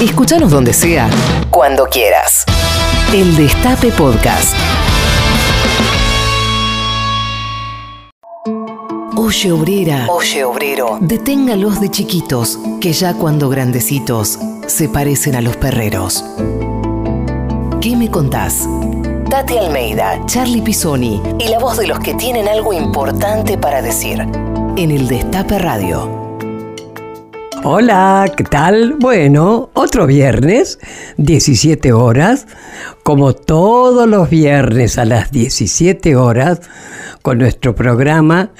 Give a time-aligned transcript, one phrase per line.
[0.00, 1.10] Escúchanos donde sea,
[1.50, 2.44] cuando quieras.
[3.12, 4.54] El Destape Podcast.
[9.16, 14.38] Oye obrera, oye obrero, deténgalos de chiquitos, que ya cuando grandecitos
[14.68, 16.24] se parecen a los perreros.
[17.80, 18.68] ¿Qué me contás?
[19.28, 24.20] Tati Almeida, Charlie Pisoni y la voz de los que tienen algo importante para decir.
[24.76, 26.17] En el Destape Radio.
[27.64, 28.94] Hola, ¿qué tal?
[28.98, 30.78] Bueno, otro viernes,
[31.16, 32.46] 17 horas,
[33.02, 36.60] como todos los viernes a las 17 horas,
[37.22, 38.50] con nuestro programa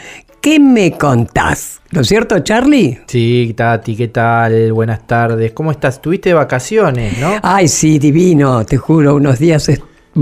[0.41, 1.81] ¿Qué me contás?
[1.91, 3.01] ¿Lo es cierto, Charlie?
[3.09, 4.73] Sí, Tati, ¿qué tal?
[4.73, 5.51] Buenas tardes.
[5.53, 6.01] ¿Cómo estás?
[6.01, 7.35] Tuviste vacaciones, ¿no?
[7.43, 9.69] Ay, sí, divino, te juro, unos días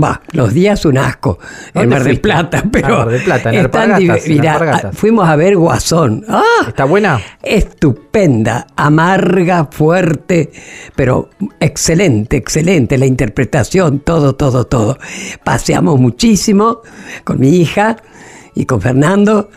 [0.01, 1.39] Va, los días un asco
[1.73, 2.97] en Mar del Plata, pero.
[2.99, 6.25] Mar del Plata, en fuimos a ver Guasón.
[6.27, 6.65] ¡Ah!
[6.67, 7.19] ¿Está buena?
[7.41, 10.51] Estupenda, amarga, fuerte,
[10.95, 11.29] pero
[11.59, 14.97] excelente, excelente la interpretación, todo, todo, todo.
[15.43, 16.81] Paseamos muchísimo
[17.23, 17.97] con mi hija
[18.53, 19.49] y con Fernando.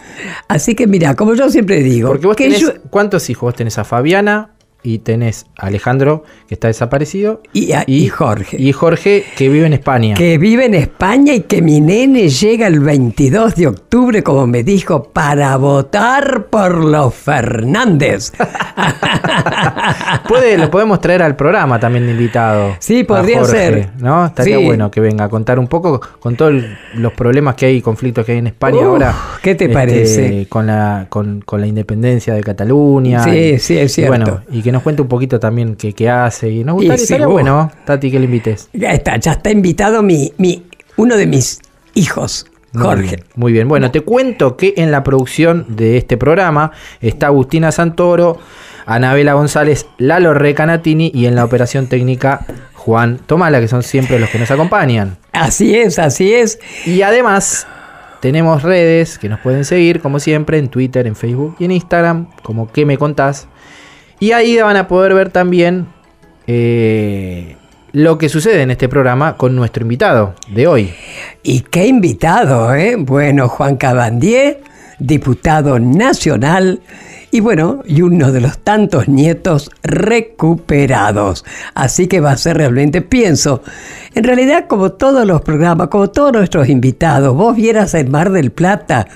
[0.49, 2.09] Así que mira, como yo siempre digo.
[2.09, 3.43] Porque vos tenés, ¿Cuántos hijos?
[3.43, 4.51] Vos tenés a Fabiana,
[4.83, 7.43] y tenés a Alejandro, que está desaparecido.
[7.53, 8.57] Y, Jorge.
[8.59, 10.15] Y Jorge, que vive en España.
[10.15, 14.63] Que vive en España y que mi nene llega el 22 de octubre, como me
[14.63, 18.33] dijo, para votar por los Fernández.
[20.29, 22.77] Puede, lo podemos traer al programa también de invitado.
[22.79, 23.91] Sí, podría ser.
[23.99, 24.27] ¿no?
[24.27, 26.55] Estaría bueno que venga a contar un poco con todos
[26.95, 29.15] los problemas que hay y conflictos que hay en España ahora.
[29.43, 30.47] ¿Qué te este, parece?
[30.49, 33.25] Con la, con, la independencia de Cataluña.
[33.25, 34.11] Sí, sí, es cierto.
[34.11, 36.51] bueno, y que nos cuente un poquito también qué, hace.
[36.51, 38.69] Y nos gustaría, bueno, Tati, que le invites.
[38.73, 40.65] Ya está, ya está invitado mi, mi,
[40.97, 41.61] uno de mis
[41.95, 42.47] hijos.
[42.75, 43.25] Jorge.
[43.35, 43.69] Muy bien.
[43.69, 48.39] Bueno, te cuento que en la producción de este programa está Agustina Santoro,
[48.87, 54.31] Anabela González, Lalo Recanatini y en la operación técnica Juan Tomala, que son siempre los
[54.31, 55.17] que nos acompañan.
[55.33, 56.61] Así es, así es.
[56.87, 57.67] Y además
[58.21, 62.29] tenemos redes que nos pueden seguir, como siempre, en Twitter, en Facebook y en Instagram,
[62.43, 63.49] como ¿Qué me contás?
[64.21, 65.87] Y ahí van a poder ver también
[66.47, 67.57] eh,
[67.93, 70.93] lo que sucede en este programa con nuestro invitado de hoy.
[71.43, 72.97] ¿Y qué invitado, eh?
[72.97, 74.61] Bueno, Juan Cabandier,
[74.99, 76.81] diputado nacional
[77.33, 81.45] y bueno, y uno de los tantos nietos recuperados.
[81.75, 83.63] Así que va a ser realmente, pienso,
[84.15, 88.51] en realidad como todos los programas, como todos nuestros invitados, vos vieras el Mar del
[88.51, 89.07] Plata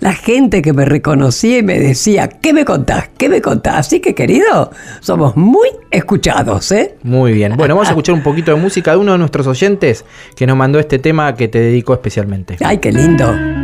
[0.00, 3.10] la gente que me reconocía y me decía, ¿qué me contás?
[3.16, 3.74] ¿Qué me contás?
[3.76, 6.96] Así que, querido, somos muy escuchados, ¿eh?
[7.02, 7.56] Muy bien.
[7.56, 10.56] Bueno, vamos a escuchar un poquito de música de uno de nuestros oyentes que nos
[10.56, 12.56] mandó este tema que te dedico especialmente.
[12.60, 13.59] ¡Ay, qué lindo!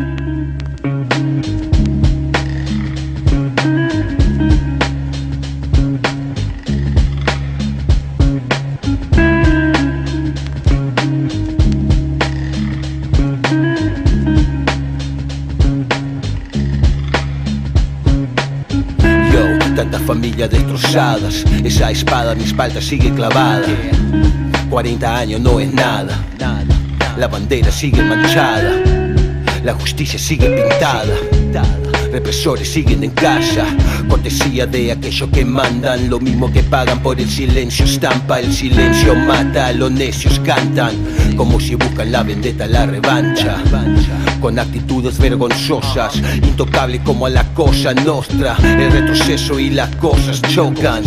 [21.63, 23.67] Esa espada en mi espalda sigue clavada.
[24.71, 26.25] 40 años no es nada.
[27.19, 28.73] La bandera sigue manchada.
[29.63, 31.15] La justicia sigue pintada.
[32.13, 33.67] Represores siguen en casa,
[34.09, 37.85] cortesía de aquellos que mandan, lo mismo que pagan por el silencio.
[37.85, 40.95] Estampa, el silencio mata, los necios cantan,
[41.37, 43.57] como si buscan la vendetta, la revancha,
[44.41, 51.03] con actitudes vergonzosas, intocable como a la cosa nostra, el retroceso y las cosas chocan,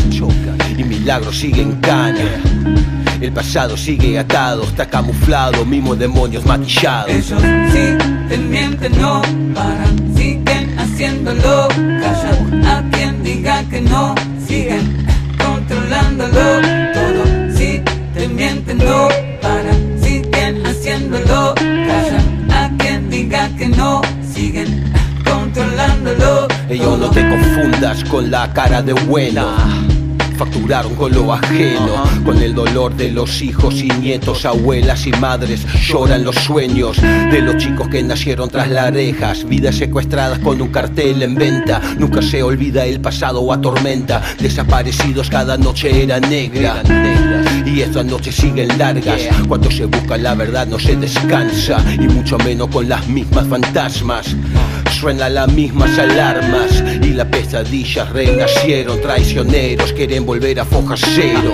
[0.77, 2.41] y milagros siguen caña.
[3.21, 7.11] El pasado sigue atado, está camuflado, mismo demonios maquillados.
[7.11, 7.41] Ellos
[7.73, 7.97] sí
[8.29, 9.21] te mienten, no
[9.53, 10.48] paran, siguen
[10.99, 11.69] haciéndolo.
[12.01, 14.15] Callan a quien diga que no,
[14.45, 16.61] siguen controlándolo.
[16.93, 17.23] Todo
[17.55, 17.81] si
[18.13, 19.07] te mienten, no
[19.41, 21.55] paran, siguen haciéndolo.
[21.55, 24.01] Callan a quien diga que no,
[24.33, 24.91] siguen
[25.23, 26.49] controlándolo.
[26.67, 29.55] Ellos no te confundas con la cara de buena
[30.39, 35.65] facturaron con lo ajeno, con el dolor de los hijos y nietos, abuelas y madres,
[35.85, 40.69] lloran los sueños de los chicos que nacieron tras las rejas, vidas secuestradas con un
[40.69, 46.83] cartel en venta, nunca se olvida el pasado o atormenta, desaparecidos cada noche era negra.
[47.65, 52.37] Y estas noches siguen largas, cuando se busca la verdad no se descansa, y mucho
[52.37, 54.33] menos con las mismas fantasmas.
[54.91, 58.99] Suena las mismas alarmas y la pesadilla renacieron.
[59.01, 61.53] Traicioneros quieren volver a foja cero,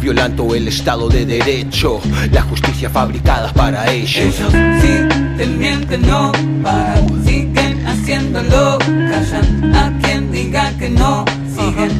[0.00, 2.00] violando el Estado de Derecho,
[2.32, 4.16] la justicia fabricada para ellos.
[4.16, 6.32] Ellos siguen, mienten, no
[6.62, 11.24] paran, siguen haciéndolo, callan a quien diga que no,
[11.56, 11.90] siguen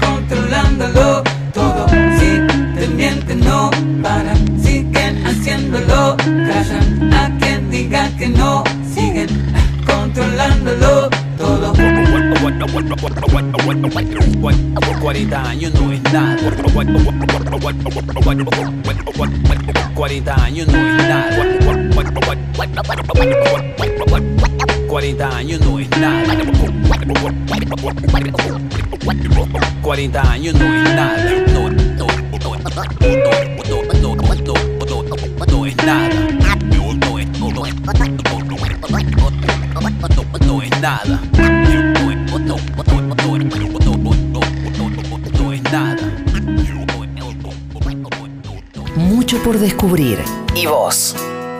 [0.00, 1.22] controlándolo
[1.54, 1.86] todo.
[1.88, 3.70] Si te mienten, no
[4.02, 8.64] paran, siguen haciéndolo, callan a quien diga que no.
[15.02, 16.36] 40 años no es nada.
[19.94, 21.36] 40 años no es nada.
[23.94, 26.22] 40 años no es nada.
[29.82, 31.16] 40 años no es nada.
[31.52, 32.06] No, no, no,
[32.40, 32.56] no, no,
[35.50, 36.16] no es nada.
[40.40, 41.20] No es nada
[42.44, 43.38] no, no, no, no,
[43.96, 44.10] no,
[44.90, 45.96] no, no es nada.
[48.96, 50.18] Mucho por descubrir.
[50.54, 51.16] ¿Y vos?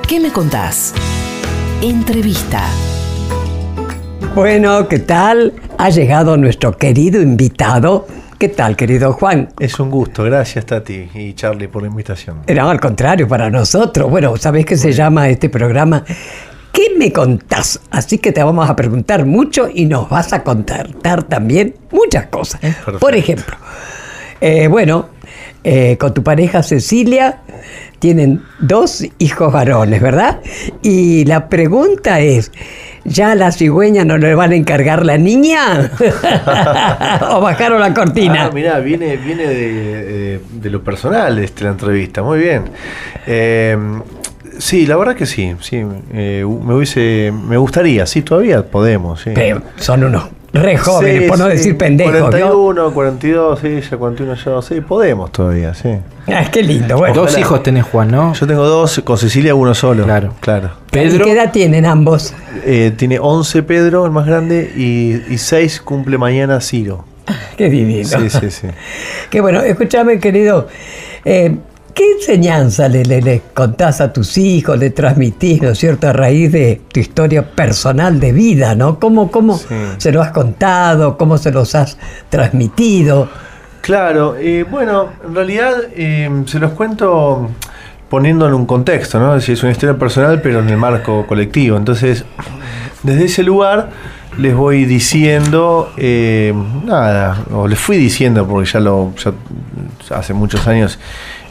[0.06, 0.94] ¿Qué me contás?
[1.81, 2.62] Entrevista.
[4.34, 5.52] Bueno, ¿qué tal?
[5.79, 8.06] Ha llegado nuestro querido invitado.
[8.38, 9.50] ¿Qué tal, querido Juan?
[9.61, 12.40] Es un gusto, gracias Tati y Charlie por la invitación.
[12.49, 14.11] No, al contrario, para nosotros.
[14.11, 16.05] Bueno, ¿sabés qué se llama este programa?
[16.72, 17.80] ¿Qué me contás?
[17.90, 20.88] Así que te vamos a preguntar mucho y nos vas a contar
[21.24, 22.60] también muchas cosas.
[22.98, 23.56] Por ejemplo,
[24.40, 25.10] eh, bueno,
[25.64, 27.40] eh, con tu pareja Cecilia
[27.98, 30.40] tienen dos hijos varones, ¿verdad?
[30.82, 32.50] Y la pregunta es,
[33.04, 35.92] ¿ya a la cigüeña no le van a encargar la niña?
[37.30, 38.46] ¿O bajaron la cortina?
[38.46, 42.64] Ah, mirá, viene, viene de, de lo personal este, la entrevista, muy bien.
[43.26, 43.76] Eh,
[44.58, 45.82] sí, la verdad que sí, sí,
[46.12, 49.31] eh, me hubiese, me gustaría, sí, todavía podemos, sí.
[49.34, 52.20] Pero son unos re jóvenes, Sí, por no sí, decir pendejos, ¿no?
[52.31, 55.90] 41, 42, sí, ya 41 yo, sí, podemos todavía, sí.
[56.28, 57.14] Ah, qué lindo, bueno.
[57.14, 58.34] Dos hijos tenés, Juan, ¿no?
[58.34, 60.04] Yo tengo dos, con Cecilia uno solo.
[60.04, 60.34] Claro.
[60.40, 60.70] Claro.
[60.88, 61.25] ¿Y Pedro.
[61.25, 62.34] qué edad tienen ambos?
[62.64, 67.04] Eh, tiene 11 Pedro, el más grande, y, y 6 cumple mañana Ciro.
[67.56, 68.06] Qué divino.
[68.08, 68.69] Sí, sí, sí.
[69.31, 70.69] Qué bueno, escúchame, querido.
[71.25, 71.56] eh,
[71.94, 76.12] ¿Qué enseñanza le, le- le contás a tus hijos, le transmitís, ¿no es cierto?, a
[76.12, 78.98] raíz de tu historia personal de vida, ¿no?
[78.98, 79.66] ¿Cómo, cómo Sí.
[79.98, 81.18] se lo has contado?
[81.18, 81.98] ¿Cómo se los has
[82.30, 83.28] transmitido?
[83.82, 87.50] Claro, eh, bueno, en realidad eh, se los cuento
[88.08, 89.34] poniendo en un contexto, ¿no?
[89.34, 91.76] Es decir, es una historia personal, pero en el marco colectivo.
[91.76, 92.24] Entonces,
[93.02, 93.90] desde ese lugar
[94.38, 96.54] les voy diciendo, eh,
[96.84, 99.32] nada, o les fui diciendo, porque ya lo, ya
[100.16, 100.98] hace muchos años,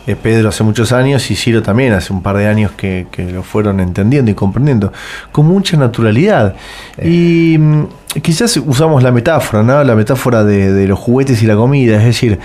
[0.06, 3.44] Pedro hace muchos años y Ciro también hace un par de años que, que lo
[3.44, 4.92] fueron entendiendo y comprendiendo
[5.31, 6.56] con mucha naturalidad.
[7.01, 7.86] Y mm,
[8.21, 9.83] quizás usamos la metáfora, ¿no?
[9.83, 12.39] La metáfora de, de los juguetes y la comida, es decir,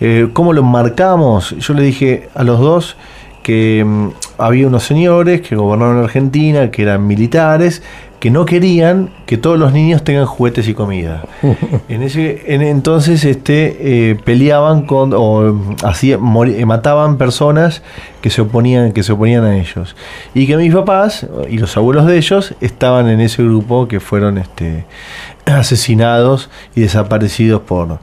[0.00, 1.56] eh, ¿cómo lo marcamos?
[1.58, 2.96] Yo le dije a los dos
[3.42, 4.08] que mm,
[4.38, 7.82] había unos señores que gobernaron Argentina, que eran militares,
[8.20, 11.24] que no querían que todos los niños tengan juguetes y comida.
[11.88, 17.82] En ese en- entonces este eh, peleaban con o hacían mori- eh, mataban personas
[18.20, 19.96] que se oponían que se oponían a ellos
[20.34, 24.38] y que mis papás y los abuelos de ellos estaban en ese grupo que fueron
[24.38, 24.84] este
[25.46, 27.98] asesinados y desaparecidos por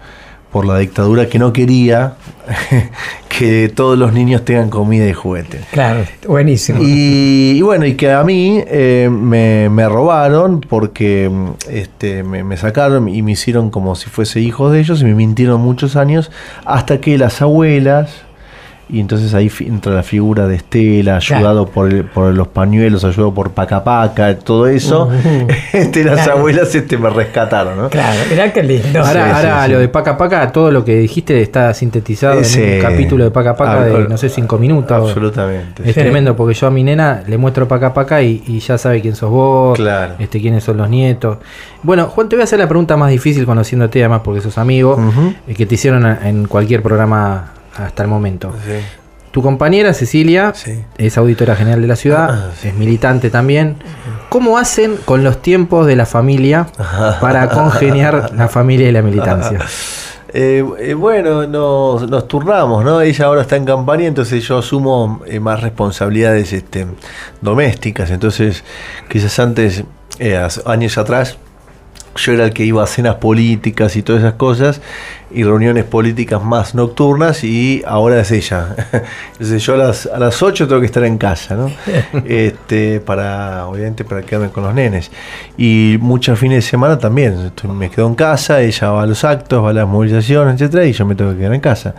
[0.57, 2.15] por la dictadura que no quería
[3.29, 5.63] que todos los niños tengan comida y juguetes.
[5.69, 6.81] Claro, buenísimo.
[6.81, 11.31] Y, y bueno, y que a mí eh, me, me robaron porque
[11.69, 15.13] este, me, me sacaron y me hicieron como si fuese hijos de ellos y me
[15.13, 16.31] mintieron muchos años
[16.65, 18.09] hasta que las abuelas,
[18.89, 23.33] y entonces ahí entra la figura de Estela, ayudado por, el- por los pañuelos, ayudado
[23.33, 25.09] por Paca Paca, todo eso,
[25.73, 26.39] este, las Claro.
[26.39, 27.89] abuelas este, me rescataron, ¿no?
[27.89, 28.99] Claro, mirá qué lindo.
[28.99, 29.81] Ahora, Sí, ahora sí, lo sí.
[29.81, 33.55] de Paca Paca, todo lo que dijiste está sintetizado Ese- en un capítulo de Paca
[33.55, 34.91] Paca Ah, de, no sé, cinco minutos.
[35.09, 35.83] Absolutamente.
[35.83, 35.99] Es Sí.
[36.01, 39.15] tremendo porque yo a mi nena le muestro Paca Paca y, y ya sabe quién
[39.15, 40.13] sos vos, Claro.
[40.19, 41.37] este, quiénes son los nietos.
[41.83, 44.97] Bueno, Juan, te voy a hacer la pregunta más difícil conociéndote además porque sos amigo,
[45.47, 48.53] eh, que te hicieron en cualquier programa hasta el momento.
[48.65, 48.73] Sí.
[49.31, 50.83] Tu compañera Cecilia Sí.
[50.97, 52.69] es auditora general de la ciudad, Ah, sí.
[52.69, 53.75] es militante también.
[54.29, 56.67] ¿Cómo hacen con los tiempos de la familia
[57.21, 59.59] para congeniar la familia y la militancia?
[60.33, 62.99] Eh, eh, bueno, nos, nos turnamos, ¿no?
[62.99, 66.85] Ella ahora está en campaña, entonces yo asumo eh, más responsabilidades este,
[67.41, 68.11] domésticas.
[68.11, 68.63] Entonces,
[69.09, 69.85] quizás antes,
[70.65, 71.37] años atrás,
[72.17, 74.81] yo era el que iba a cenas políticas y todas esas cosas
[75.29, 78.75] y reuniones políticas más nocturnas y ahora es ella.
[79.33, 81.71] Entonces yo a las, a las 8 tengo que estar en casa, ¿no?
[82.25, 85.11] este, para, obviamente para quedarme con los nenes.
[85.57, 87.51] Y muchos fines de semana también.
[87.73, 90.93] Me quedo en casa, ella va a los actos, va a las movilizaciones, etcétera, y
[90.93, 91.95] yo me tengo que quedar en casa.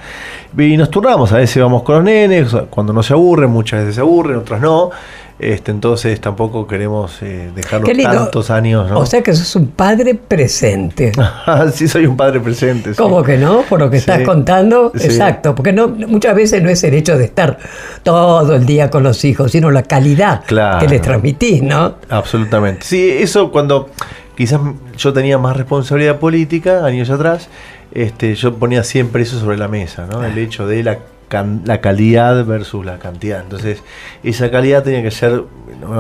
[0.57, 3.97] Y nos turnamos, a veces vamos con los nenes, cuando no se aburren, muchas veces
[3.97, 4.91] se aburren, otras no.
[5.39, 8.99] Este, entonces tampoco queremos eh, dejarlos tantos años, ¿no?
[8.99, 11.13] O sea que sos un padre presente.
[11.73, 12.91] sí, soy un padre presente.
[12.91, 12.97] sí.
[12.97, 13.63] ¿Cómo que no?
[13.63, 15.05] Por lo que estás contando, Sí.
[15.07, 15.55] exacto.
[15.55, 17.57] Porque no, muchas veces no es el hecho de estar
[18.03, 20.81] todo el día con los hijos, sino la calidad Claro.
[20.81, 21.95] que les transmitís, ¿no?
[22.09, 22.85] Absolutamente.
[22.85, 23.91] Sí, eso cuando
[24.37, 24.61] quizás
[24.97, 27.49] yo tenía más responsabilidad política años atrás,
[27.93, 30.25] este, yo ponía siempre eso sobre la mesa, ¿no?
[30.25, 30.99] El hecho de la,
[31.29, 33.41] can- la calidad versus la cantidad.
[33.41, 33.83] Entonces,
[34.23, 35.45] esa calidad tenía que ser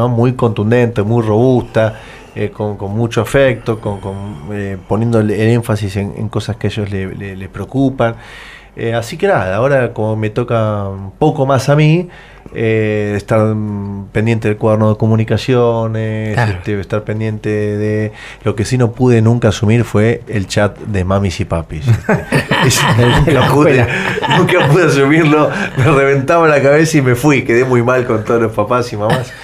[0.08, 2.00] muy contundente, muy robusta,
[2.34, 4.00] eh, con, mucho afecto, con,
[4.52, 8.16] eh, poniendo el, énfasis en, en cosas que a ellos le, le- les preocupan.
[8.76, 12.08] Eh, así que nada, ahora como me toca un poco más a mí,
[12.54, 13.54] eh, estar
[14.12, 16.52] pendiente del cuaderno de comunicaciones, Claro.
[16.52, 18.12] este, estar pendiente de...
[18.44, 21.84] Lo que sí no pude nunca asumir fue el chat de mamis y papis.
[22.66, 22.82] Este,
[23.32, 23.86] nunca, pude,
[24.38, 28.42] nunca pude asumirlo, me reventaba la cabeza y me fui, quedé muy mal con todos
[28.42, 29.32] los papás y mamás.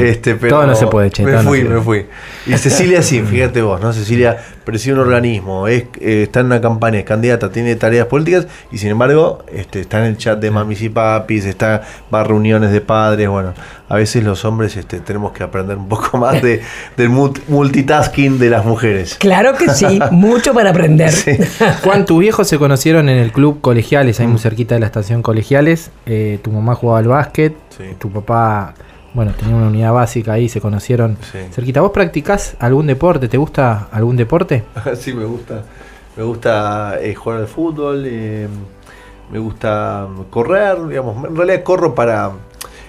[0.00, 2.06] Este, pero Todo no se puede, che, Me no fui, me fui.
[2.46, 3.92] Y Cecilia sí, fíjate vos, ¿no?
[3.92, 8.46] Cecilia preside un organismo, es, eh, está en una campaña, es candidata, tiene tareas políticas
[8.72, 11.82] y sin embargo este, está en el chat de mamis y papis, está,
[12.12, 13.54] va a reuniones de padres, bueno,
[13.88, 16.62] a veces los hombres este, tenemos que aprender un poco más de,
[16.96, 19.16] del mult- multitasking de las mujeres.
[19.16, 21.10] Claro que sí, mucho para aprender.
[21.10, 21.32] Sí.
[21.82, 25.22] Juan, tus viejos se conocieron en el club Colegiales, ahí muy cerquita de la estación
[25.22, 25.90] Colegiales.
[26.06, 27.84] Eh, tu mamá jugaba al básquet, Sí.
[27.98, 28.74] tu papá,
[29.12, 31.38] bueno, tenía una unidad básica ahí, se conocieron Sí.
[31.52, 31.80] cerquita.
[31.80, 33.26] ¿Vos practicás algún deporte?
[33.28, 34.62] ¿Te gusta algún deporte?
[34.96, 35.62] sí, me gusta.
[36.16, 38.48] Me gusta eh, jugar al fútbol, eh,
[39.30, 41.24] me gusta correr, digamos.
[41.24, 42.30] En realidad corro para...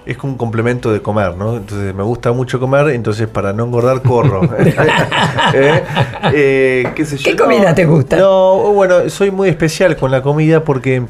[0.05, 1.57] Es como un complemento de comer, ¿no?
[1.57, 4.41] Entonces me gusta mucho comer, entonces para no engordar corro.
[5.53, 5.83] ¿Eh?
[6.33, 7.31] Eh, ¿qué sé yo?
[7.31, 8.15] ¿Qué comida te gusta?
[8.15, 11.03] No, bueno, soy muy especial con la comida porque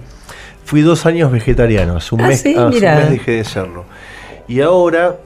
[0.65, 1.97] fui dos años vegetariano.
[1.97, 3.85] Hace un, Ah, mes, sí, hace un mes dejé de serlo.
[4.47, 5.17] Y ahora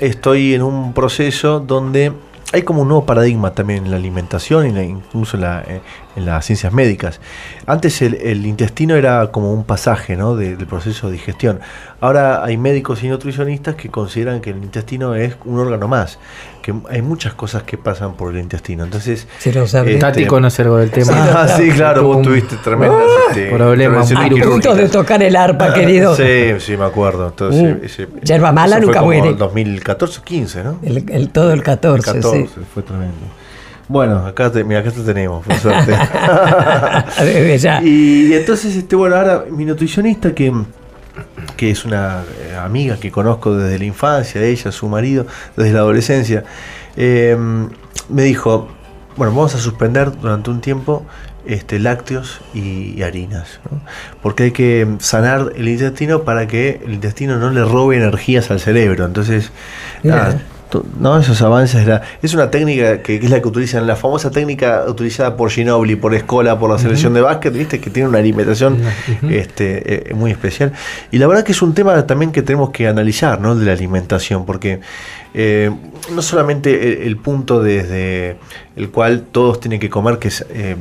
[0.00, 2.12] estoy en un proceso donde
[2.52, 5.80] hay como un nuevo paradigma también en la alimentación incluso en, la- eh,
[6.16, 7.20] en las ciencias médicas.
[7.66, 10.36] Antes el, el intestino era como un pasaje ¿no?
[10.36, 11.60] de- del proceso de digestión.
[12.00, 16.18] Ahora hay médicos y nutricionistas que consideran que el intestino es un órgano más,
[16.62, 18.84] que hay muchas cosas que pasan por el intestino.
[18.84, 19.94] Entonces, Si lo sabes.
[19.94, 21.12] Este- Tati conoce algo del tema.
[21.42, 24.52] ah, sí, claro, vos tuviste tremendas este, problema, intervenciones un A virus.
[24.52, 26.14] punto de tocar el arpa, querido.
[26.14, 27.28] Sí, sí, me acuerdo.
[27.28, 29.28] Entonces, ese- Yerba mala eso fue nunca como muere.
[29.30, 30.78] el 2014 15, ¿no?
[30.82, 32.60] El, el- todo el 14, 14, sí.
[32.72, 33.14] fue tremendo.
[33.88, 35.92] Bueno, acá te, mira, acá te tenemos, por suerte.
[37.18, 37.82] Desde ya.
[37.82, 40.52] y, y entonces, este, bueno, ahora mi nutricionista que,
[41.56, 45.26] que es una eh, amiga que conozco desde la infancia, ella, su marido,
[45.56, 46.44] desde la adolescencia,
[46.96, 47.36] eh,
[48.08, 48.68] me dijo,
[49.16, 51.04] bueno, vamos a suspender durante un tiempo
[51.46, 53.80] este, lácteos y, y harinas, ¿no?
[54.22, 58.60] porque hay que sanar el intestino para que el intestino no le robe energías al
[58.60, 59.04] cerebro.
[59.04, 59.52] Entonces,
[60.02, 60.40] nada,
[60.98, 64.30] no, esos avances, la- es una técnica que, que es la que utilizan, la famosa
[64.30, 68.18] técnica utilizada por Ginobili, por Escola, por la selección de básquet, viste, que tiene una
[68.18, 68.78] alimentación
[69.30, 70.72] este, eh, muy especial.
[71.10, 73.52] Y la verdad que es un tema también que tenemos que analizar, ¿no?
[73.52, 74.80] El de la alimentación, porque
[75.34, 75.70] eh,
[76.14, 78.36] no solamente el, el punto desde
[78.76, 80.76] el cual todos tienen que comer, que eh,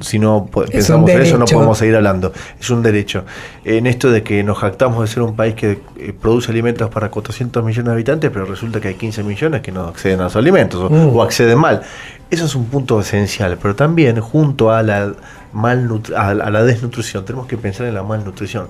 [0.00, 3.24] si no pensamos en eso no podemos seguir hablando, es un derecho.
[3.64, 7.10] En esto de que nos jactamos de ser un país que eh, produce alimentos para
[7.10, 10.36] 400 millones de habitantes, pero resulta que hay 15 millones que no acceden a los
[10.36, 11.16] alimentos o, Mm.
[11.16, 11.82] o acceden mal.
[12.30, 15.12] Eso es un punto esencial, pero también junto a la,
[15.54, 18.66] malnut- a, la desnutrición tenemos que pensar en la malnutrición,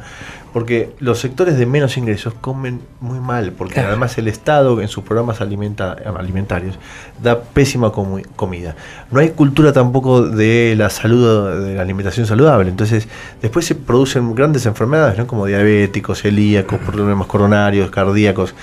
[0.52, 3.88] porque los sectores de menos ingresos comen muy mal, porque Claro.
[3.90, 6.78] además el Estado en sus programas alimenta- alimentarios
[7.22, 8.74] da pésima comu- comida.
[9.10, 13.08] No hay cultura tampoco de la salud, de la alimentación saludable, entonces
[13.42, 15.26] después se producen grandes enfermedades, ¿no?
[15.26, 18.54] como diabéticos, celíacos, problemas coronarios, cardíacos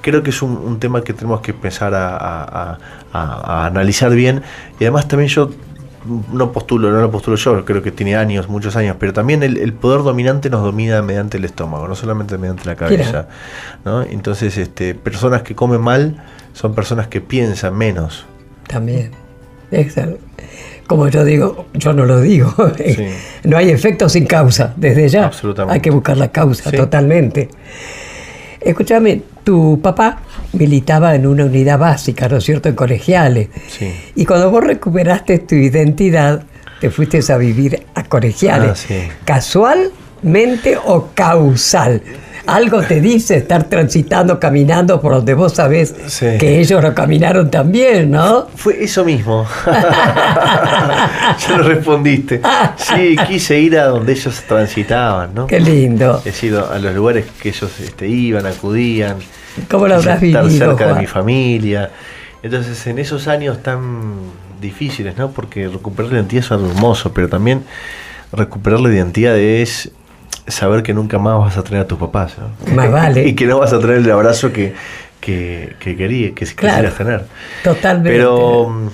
[0.00, 1.52] creo que es un, un tema que tenemos que
[1.94, 2.78] a- a-
[3.12, 4.42] a- a analizar bien.
[4.80, 5.50] Y además también yo
[6.32, 9.56] no postulo, no lo postulo yo, creo que tiene años, muchos años, pero también el,
[9.58, 13.28] el poder dominante nos domina mediante el estómago, no solamente mediante la cabeza.
[13.84, 14.02] ¿no?
[14.02, 16.20] Entonces, este, personas que comen mal
[16.52, 18.26] son personas que piensan menos.
[18.72, 19.10] También.
[20.86, 22.54] Como yo digo, yo no lo digo.
[22.76, 22.96] Sí.
[23.44, 25.30] No hay efecto sin causa, desde ya.
[25.68, 26.76] Hay que buscar la causa Sí.
[26.76, 27.48] totalmente.
[28.60, 30.20] Escúchame, tu papá
[30.52, 33.48] militaba en una unidad básica, ¿no es cierto?, en colegiales.
[33.68, 33.92] Sí.
[34.14, 36.44] Y cuando vos recuperaste tu identidad,
[36.80, 38.86] te fuiste a vivir a colegiales.
[38.90, 38.94] Ah.
[39.24, 42.02] ¿Casualmente o causal?
[42.46, 46.26] Algo te dice estar transitando, caminando por donde vos sabés Sí.
[46.38, 48.48] que ellos lo caminaron también, ¿no?
[48.56, 49.46] Fue eso mismo.
[49.66, 52.40] ya lo respondiste.
[52.76, 55.46] Sí, quise ir a donde ellos transitaban, ¿no?
[55.46, 56.20] Qué lindo.
[56.24, 59.16] He sido a los lugares que ellos este, iban, acudían.
[59.70, 61.90] ¿Cómo lo habrás estar vivido, cerca de mi familia.
[62.42, 64.14] Entonces, en esos años tan
[64.60, 65.30] difíciles, ¿no?
[65.30, 67.62] Porque recuperar la identidad es algo hermoso, pero también
[68.32, 69.90] recuperar la identidad es
[70.46, 72.74] saber que nunca más vas a tener a tus papás, ¿no?
[72.74, 73.26] Más vale.
[73.28, 74.74] y que no vas a tener el abrazo que,
[75.20, 76.74] que, que quería, que Claro.
[76.88, 77.24] quisieras tener.
[77.62, 78.10] Totalmente.
[78.10, 78.88] Pero mm,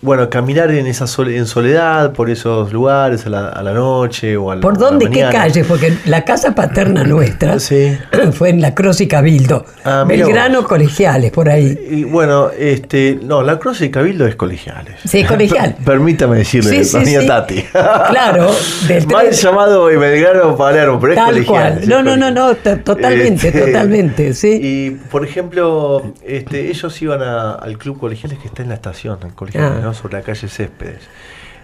[0.00, 4.36] bueno, caminar en esa sole- en soledad por esos lugares a la, a la noche
[4.36, 5.10] o a la, ¿Por dónde?
[5.10, 5.64] ¿Qué calle?
[5.64, 7.96] Porque la casa paterna nuestra Sí.
[8.32, 9.64] fue en La Cruz y Cabildo.
[9.84, 10.68] Ah, Belgrano, vos.
[10.68, 11.78] colegiales, por ahí.
[11.90, 14.94] Y bueno, este, no, la Cruz y Cabildo es colegiales.
[15.04, 15.74] Sí, colegial.
[15.74, 17.26] Per- Permítame decirle, Sí, sí.
[17.26, 17.62] Tati.
[17.72, 18.50] Claro,
[18.86, 21.74] del Mal tren- llamado Belgrano Palermo, pero es colegial.
[21.80, 21.88] cual.
[21.88, 24.58] No, no, no, no, to- totalmente, Este, totalmente, sí.
[24.62, 29.18] Y por ejemplo, este, ellos iban a- al club colegiales que está en la estación,
[29.22, 29.80] en colegiales, Ah.
[29.82, 29.87] ¿no?
[29.94, 31.00] Sobre la calle Céspedes.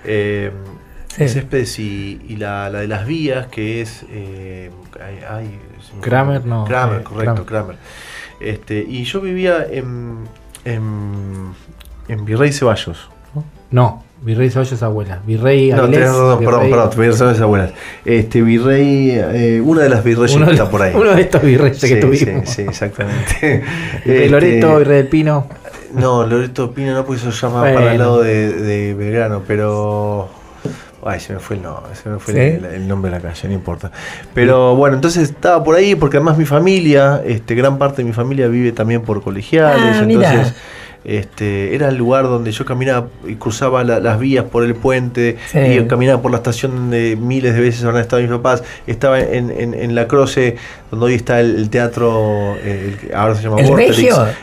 [0.04, 0.50] Eh,
[1.16, 1.28] Sí.
[1.28, 4.04] Céspedes y, y la, la de las vías, que es.
[4.11, 4.69] eh,
[5.00, 5.59] ay, ay,
[6.00, 7.76] Kramer, no, Kramer, eh, correcto, Kramer.
[7.76, 7.76] Kramer.
[8.40, 10.25] Este, y yo vivía en,
[10.64, 11.52] en,
[12.09, 13.09] en Virrey Ceballos.
[13.33, 13.45] ¿no?
[13.71, 15.21] No, Virrey Ceballos abuela.
[15.25, 17.73] Virrey No, Avilés, tenés razón, perdón, perdón, Virrey Ceballos abuelas.
[18.04, 20.95] Este, Virrey, eh, una de las virreyes Uno que está por ahí.
[20.97, 22.49] uno de estos virreyes que Sí, tuvimos.
[22.49, 23.62] Sí, sí, exactamente.
[24.04, 25.47] Virrey Este, Loreto, Virrey del Pino.
[25.95, 27.77] No, Loreto Pino no, porque eso se llama Bueno.
[27.77, 30.29] para el lado de, de Belgrano, pero.
[31.07, 32.41] Ay, se me fue el nombre, se me fue ¿Sí?
[32.41, 33.91] el, el nombre de la calle, no importa.
[34.33, 38.15] Pero bueno, entonces estaba por ahí, porque además mi familia, este, gran parte de mi
[38.15, 40.55] familia vive también por colegiales, Ah, entonces
[41.05, 45.37] este, era el lugar donde yo caminaba y cruzaba la- las vías por el puente,
[45.51, 45.59] Sí.
[45.59, 49.51] y caminaba por la estación donde miles de veces habrán estado mis papás, estaba en,
[49.51, 50.57] en, en la Croce,
[50.91, 53.67] donde hoy está el, el teatro, eh, el ahora se llama ¿El?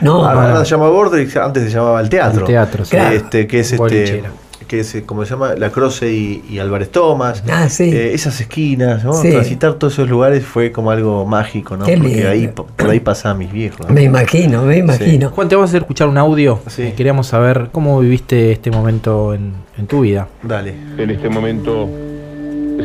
[0.00, 0.24] No.
[0.24, 2.40] Ahora se llama Vorterix, antes se llamaba el teatro.
[2.40, 2.96] El teatro, sí.
[2.96, 4.30] Este, que es este Bolichera.
[4.72, 7.44] Que es eh, como se llama La Croce y, y Álvarez Tomás.
[7.52, 7.90] Ah, sí.
[7.92, 9.12] Eh, esas esquinas, ¿no?
[9.12, 9.28] Sí.
[9.30, 11.84] Transitar todos esos lugares fue como algo mágico, ¿no?
[11.84, 12.28] Qué Porque lindo.
[12.30, 13.86] ahí por ahí pasaban mis viejos.
[13.86, 13.92] ¿no?
[13.92, 15.28] Me imagino, me imagino.
[15.28, 16.58] Juan, te vamos a hacer escuchar un audio.
[16.68, 16.84] Sí.
[16.84, 20.26] Eh, Queríamos saber cómo viviste este momento en, en tu vida.
[20.42, 20.72] Dale.
[20.96, 21.90] En este momento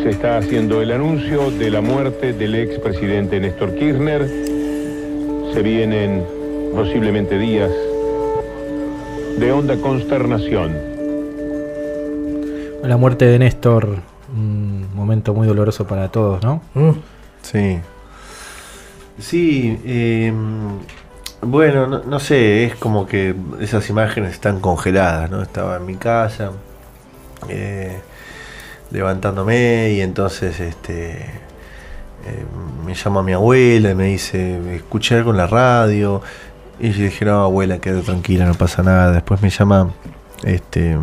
[0.03, 4.27] se está haciendo el anuncio de la muerte del expresidente Néstor Kirchner.
[5.53, 6.21] Se vienen
[6.75, 7.71] posiblemente días
[9.39, 10.96] de honda consternación.
[12.87, 13.97] La muerte de Néstor,
[14.33, 16.61] un momento muy doloroso para todos, ¿no?
[16.73, 16.91] Mm.
[17.41, 17.79] Sí.
[19.19, 20.31] Sí, eh,
[21.41, 25.41] bueno, no, no sé, es como que esas imágenes están congeladas, ¿no?
[25.41, 26.51] Estaba en mi casa,
[27.49, 27.99] eh,
[28.91, 32.45] levantándome y entonces este eh,
[32.85, 36.21] me llama mi abuela y me dice, escuché algo en la radio.
[36.79, 39.11] Y yo dije, no, abuela, quédate tranquila, no pasa nada.
[39.11, 39.91] Después me llama
[40.43, 40.93] este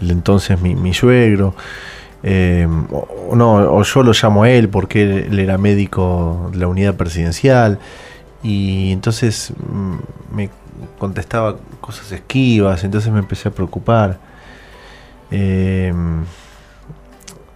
[0.00, 1.54] el entonces mi, mi suegro.
[2.22, 6.58] eh, o, no, o yo lo llamo a él porque él, él era médico de
[6.58, 7.78] la unidad presidencial.
[8.42, 10.50] Y entonces mm, me
[10.98, 14.18] contestaba cosas esquivas, entonces me empecé a preocupar.
[15.30, 15.92] Eh,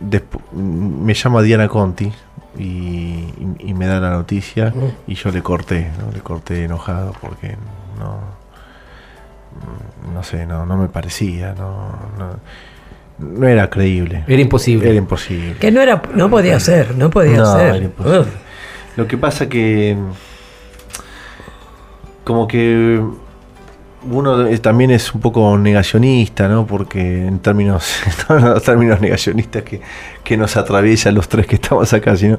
[0.00, 2.10] despu- me llama Diana Conti
[2.58, 4.72] y, y- y me da la noticia
[5.06, 6.10] y yo le corté, ¿no?
[6.12, 7.56] le corté enojado porque
[7.98, 8.18] no,
[10.14, 12.36] no sé, no, no me parecía, no, no,
[13.40, 14.24] no era creíble.
[14.26, 14.88] Era imposible.
[14.88, 15.54] Era imposible.
[15.60, 17.74] Que no era, no podía ser, no podía No, ser.
[17.76, 18.32] era imposible.
[18.96, 19.96] Lo que pasa que
[22.24, 23.00] como que
[24.10, 26.66] uno es- también es un poco negacionista, ¿no?
[26.66, 29.80] Porque en términos, no en términos negacionistas que,
[30.24, 32.38] que nos atraviesan los tres que estamos acá, sino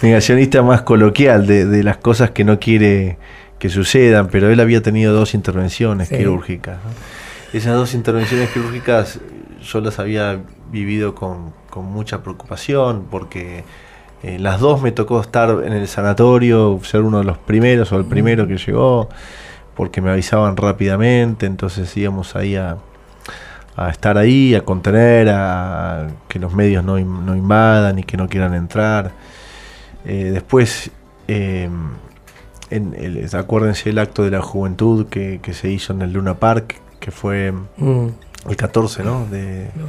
[0.00, 3.18] negacionista más coloquial de, de las cosas que no quiere
[3.62, 6.16] que sucedan, pero él había tenido dos intervenciones Sí.
[6.16, 6.78] quirúrgicas.
[6.84, 7.56] ¿no?
[7.56, 9.20] Esas dos intervenciones quirúrgicas
[9.62, 10.40] yo las había
[10.72, 13.62] vivido con, con mucha preocupación porque
[14.24, 17.98] eh, las dos me tocó estar en el sanatorio, ser uno de los primeros o
[17.98, 19.08] el primero que llegó,
[19.76, 22.78] porque me avisaban rápidamente, entonces íbamos ahí a,
[23.76, 28.28] a estar ahí, a contener, a, que los medios no, no invadan y que no
[28.28, 29.12] quieran entrar.
[30.04, 30.90] Eh, después,
[31.28, 31.68] eh,
[32.76, 36.34] en el- acuérdense el acto de la juventud que, que se hizo en el Luna
[36.34, 38.06] Park, que fue Mm,
[38.48, 39.26] el 14 ¿no?
[39.30, 39.84] de, no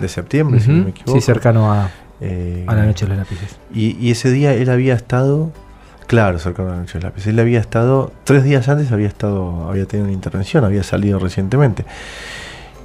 [0.00, 1.12] de septiembre, si no me equivoco.
[1.18, 3.56] Sí, cercano a, Eh, a la noche de los lápices.
[3.72, 5.50] y, y ese día él había estado,
[6.08, 7.26] claro, cercano a la noche del lápiz.
[7.26, 11.84] Él había estado, tres días antes había estado, había tenido una intervención, había salido recientemente.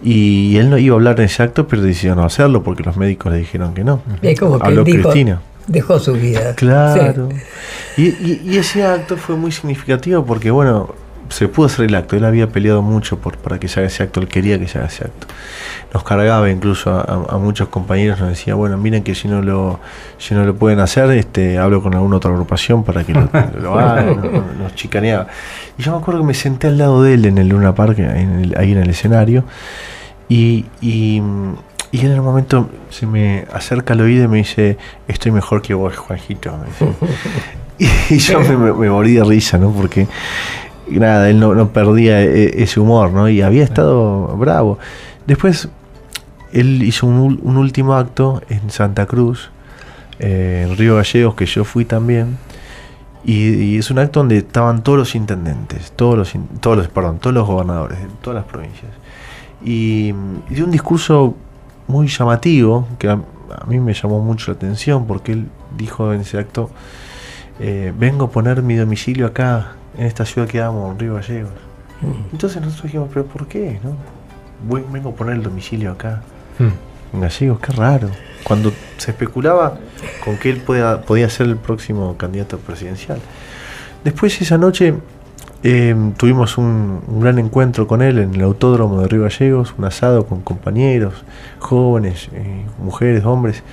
[0.03, 2.97] Y él no iba a hablar en ese acto, pero decidió no hacerlo porque los
[2.97, 4.01] médicos le dijeron que no.
[4.21, 5.41] Es como Habló dijo, Cristina.
[5.67, 6.54] Dejó su vida.
[6.56, 7.30] Claro.
[7.95, 8.02] Sí.
[8.02, 10.93] Y, y- y ese acto fue muy significativo porque, bueno,
[11.30, 12.15] se pudo hacer el acto.
[12.15, 14.78] Él había peleado mucho por, para que se haga ese acto, él quería que se
[14.78, 15.28] haga ese acto.
[15.93, 19.41] Nos cargaba incluso a, a- a muchos compañeros, nos decía, bueno, miren que si no
[19.41, 19.80] lo,
[20.17, 23.30] si no lo pueden hacer, este, hablo con alguna otra agrupación para que lo,
[23.62, 25.28] lo hagan, nos, nos chicaneaba.
[25.78, 27.97] Y yo me acuerdo que me senté al lado de él en el Luna Park,
[27.99, 29.43] ahí en el, ahí en el escenario,
[30.30, 31.21] y, y,
[31.93, 35.75] y en un momento se me acerca al oído y me dice, estoy mejor que
[35.75, 36.51] vos, Juanjito.
[38.10, 39.71] Y, yo me, me- morí de risa, ¿no?
[39.71, 40.08] Porque
[40.89, 43.27] nada, él no, perdía e- ese humor, ¿no?
[43.27, 44.77] Y había estado bravo.
[45.25, 45.69] Después,
[46.51, 49.49] él hizo un, un último acto en Santa Cruz,
[50.19, 52.38] eh, en Río Gallegos, que yo fui también.
[53.25, 57.34] Y, es un acto donde estaban todos los intendentes, todos los, todos los, perdón, todos
[57.34, 58.91] los gobernadores de todas las provincias.
[59.65, 60.13] Y
[60.49, 61.36] dio un discurso
[61.88, 66.22] muy llamativo, que a, a mí me llamó mucho la atención, porque él dijo en
[66.22, 66.69] ese acto,
[67.60, 71.52] eh, vengo a poner mi domicilio acá, en esta ciudad que amo, en Río Gallegos.
[72.34, 73.80] Entonces nosotros dijimos, pero ¿por qué?
[73.84, 73.96] No?
[74.67, 76.22] Voy- vengo a poner el domicilio acá.
[77.13, 78.10] En Gallegos, qué raro.
[78.43, 79.78] Cuando se especulaba
[80.26, 83.19] con que él podía, podía ser el próximo candidato presidencial.
[84.04, 84.96] Después esa noche
[85.63, 89.86] eh, tuvimos un, un gran encuentro con él en el autódromo de Río Gallegos, un
[89.86, 91.13] asado con compañeros,
[91.60, 93.63] jóvenes, eh, mujeres, hombres.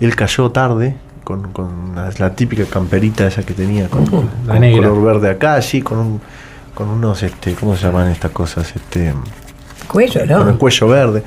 [0.00, 4.58] Él cayó tarde con, con la, la típica camperita esa que tenía, con, con la
[4.58, 4.88] negra.
[4.88, 6.20] color verde acá, así, con, un,
[6.74, 8.74] con unos, este, ¿cómo se llaman estas cosas?
[8.74, 9.12] Este,
[9.88, 10.58] Cuello, con el ¿no?
[10.58, 11.22] cuello verde.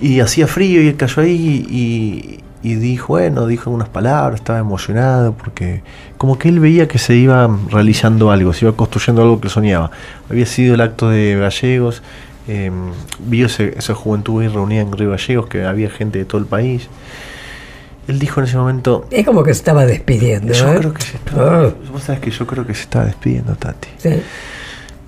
[0.00, 4.58] Y hacía frío y él cayó ahí y, y dijo, bueno, dijo unas palabras, estaba
[4.58, 5.82] emocionado porque
[6.18, 9.90] como que él veía que se iba realizando algo, se iba construyendo algo que soñaba.
[10.28, 12.02] Había sido el acto de Gallegos,
[12.48, 12.70] eh,
[13.20, 16.46] vio ese- esa juventud ahí reunida en Río Gallegos, que había gente de todo el
[16.46, 16.88] país.
[18.08, 20.52] Él dijo en ese momento, Es como que se estaba despidiendo.
[20.52, 20.76] yo ¿eh?
[20.78, 23.88] creo que se estaba, Ah, vos sabés que yo creo que se está despidiendo, Tati.
[23.98, 24.10] sí.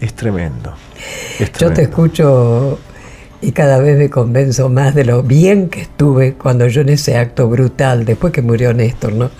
[0.00, 0.74] Es tremendo.
[1.40, 2.78] Es Yo te escucho
[3.40, 7.16] y cada vez me convenzo más de lo bien que estuve cuando yo en ese
[7.16, 9.30] acto brutal, después que murió Néstor, ¿no?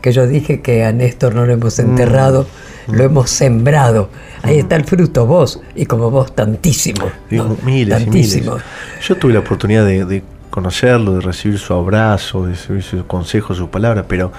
[0.00, 2.46] Que yo dije que a Néstor no lo hemos enterrado,
[2.86, 4.08] lo hemos sembrado.
[4.42, 7.10] Ahí está el fruto, vos, y como vos, tantísimo.
[7.28, 7.56] Digo, ¿no?
[7.64, 8.52] miles y tantísimo.
[8.52, 8.66] miles.
[9.08, 13.56] Yo tuve la oportunidad de, de conocerlo, de recibir su abrazo, de recibir sus consejos,
[13.56, 14.30] sus palabras, pero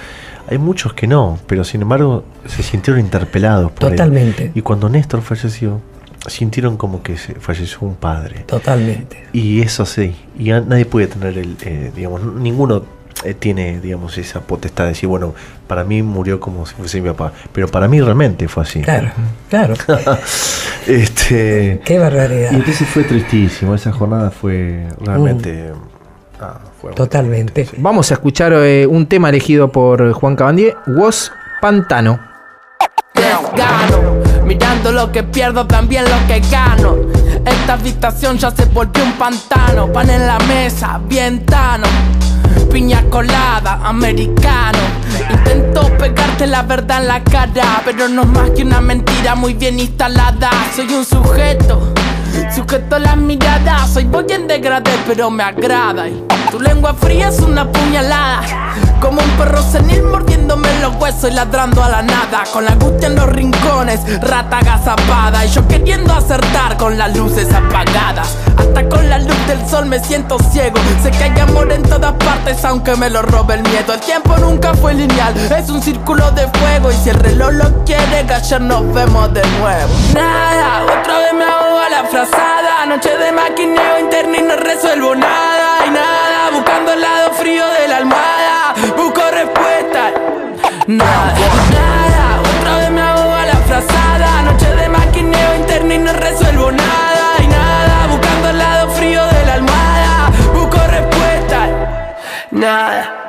[0.49, 3.97] hay muchos que no, pero sin embargo se sintieron interpelados por él.
[3.97, 4.51] Totalmente.
[4.55, 5.81] Y cuando Néstor falleció,
[6.27, 8.39] sintieron como que se falleció un padre.
[8.45, 9.25] Totalmente.
[9.33, 12.83] Y eso sí, y a- nadie puede tener el, eh, digamos, ninguno
[13.23, 15.33] eh, tiene, digamos, esa potestad de decir, bueno,
[15.67, 18.81] para mí murió como si fuese mi papá, pero para mí realmente fue así.
[18.81, 19.09] Claro,
[19.49, 19.73] claro.
[20.87, 22.51] este, Qué barbaridad.
[22.51, 25.71] y entonces fue tristísimo, esa jornada fue realmente...
[26.39, 27.65] ah, fue muy Totalmente.
[27.65, 27.75] sí.
[27.79, 32.19] Vamos a escuchar eh, un tema elegido por Juan Cabandier, Was Pantano.
[34.91, 36.95] Lo que pierdo, también lo que gano.
[37.45, 39.91] Esta habitación ya se volvió un pantano.
[39.91, 41.45] Pan en la mesa, bien.
[42.71, 44.79] Piña colada, americano.
[45.29, 49.53] Intento pegarte la verdad en la cara, pero no es más que una mentira muy
[49.53, 50.49] bien instalada.
[50.75, 51.93] Soy un sujeto.
[52.53, 56.07] Sujeto a las miradas, soy voy en degradé, pero me agrada.
[56.07, 58.41] Y tu lengua fría es una puñalada.
[59.01, 62.43] Como un perro senil mordiéndome los huesos y ladrando a la nada.
[62.51, 65.45] Con la angustia en los rincones, rata agazapada.
[65.45, 68.35] Y yo queriendo acertar con las luces apagadas.
[69.87, 70.77] Me siento ciego.
[71.01, 73.93] Sé que hay amor en todas partes, aunque me lo robe el miedo.
[73.93, 76.91] El tiempo nunca fue lineal, es un círculo de fuego.
[76.91, 79.93] Y si el reloj lo quiere, ayer nos vemos de nuevo.
[80.13, 82.85] Nada, otra vez me ahogo a la frazada.
[82.87, 85.85] Noche de maquineo interno y no resuelvo nada.
[85.85, 88.73] Y nada, buscando el lado frío de la almohada.
[88.95, 90.11] Busco respuesta.
[90.87, 91.33] Nada,
[91.71, 94.41] nada, otra vez me ahogo a la frazada.
[94.43, 97.43] Noche de maquineo interno y no resuelvo nada.
[97.43, 98.86] Y nada, buscando el lado
[102.57, 103.26] Nada.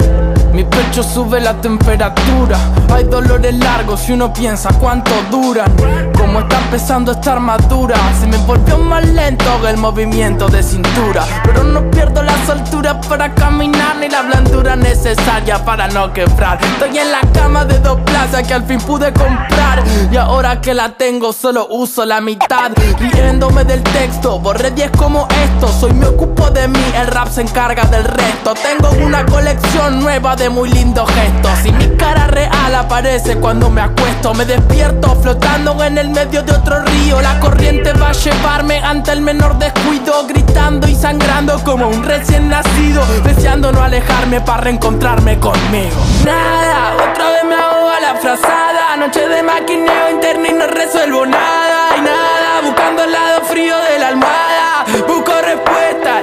[0.59, 2.59] Mi pecho sube la temperatura.
[2.93, 5.73] Hay dolores largos y uno piensa cuánto duran.
[6.19, 7.95] Como está empezando esta armadura.
[8.19, 11.25] Se me volvió más lento el movimiento de cintura.
[11.45, 16.59] Pero no pierdo la soltura para caminar ni la blandura necesaria para no quebrar.
[16.61, 19.85] Estoy en la cama de dos plazas que al fin pude comprar.
[20.11, 22.73] Y ahora que la tengo, solo uso la mitad.
[22.99, 25.69] Riéndome del texto, borré 10 como esto.
[25.69, 28.55] Soy me ocupo de mí, el rap se encarga del resto.
[28.55, 31.67] Tengo una colección nueva de muy lindos gestos.
[31.67, 34.35] Y mi cara real aparece cuando me acuesto.
[34.35, 37.21] Me despierto flotando en el medio de otro río.
[37.21, 40.27] La corriente va a llevarme ante el menor descuido.
[40.27, 43.05] Gritando y sangrando como un recién nacido.
[43.25, 45.97] Deseando no alejarme para reencontrarme conmigo.
[46.25, 48.97] Nada, otra vez me ahogo a la frazada.
[48.97, 51.97] Noche de maquineo interno y no resuelvo nada.
[51.97, 54.85] Y nada, buscando el lado frío de la almohada.
[55.07, 56.23] Busco respuesta.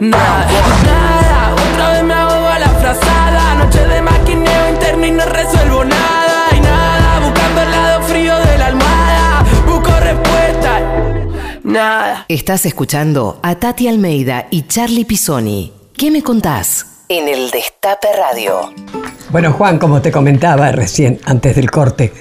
[0.00, 0.79] Nada, nada,
[5.04, 6.56] y no resuelvo nada.
[6.56, 9.44] Y nada, buscando el lado frío de la almohada.
[9.66, 10.80] Busco respuesta.
[11.62, 12.24] Nada.
[12.28, 15.72] Estás escuchando a Tati Almeida y Charlie Pisoni.
[15.96, 17.04] ¿Qué me contás?
[17.08, 18.72] En el Destape Radio.
[19.30, 22.12] Bueno, Juan, como te comentaba recién, antes del corte,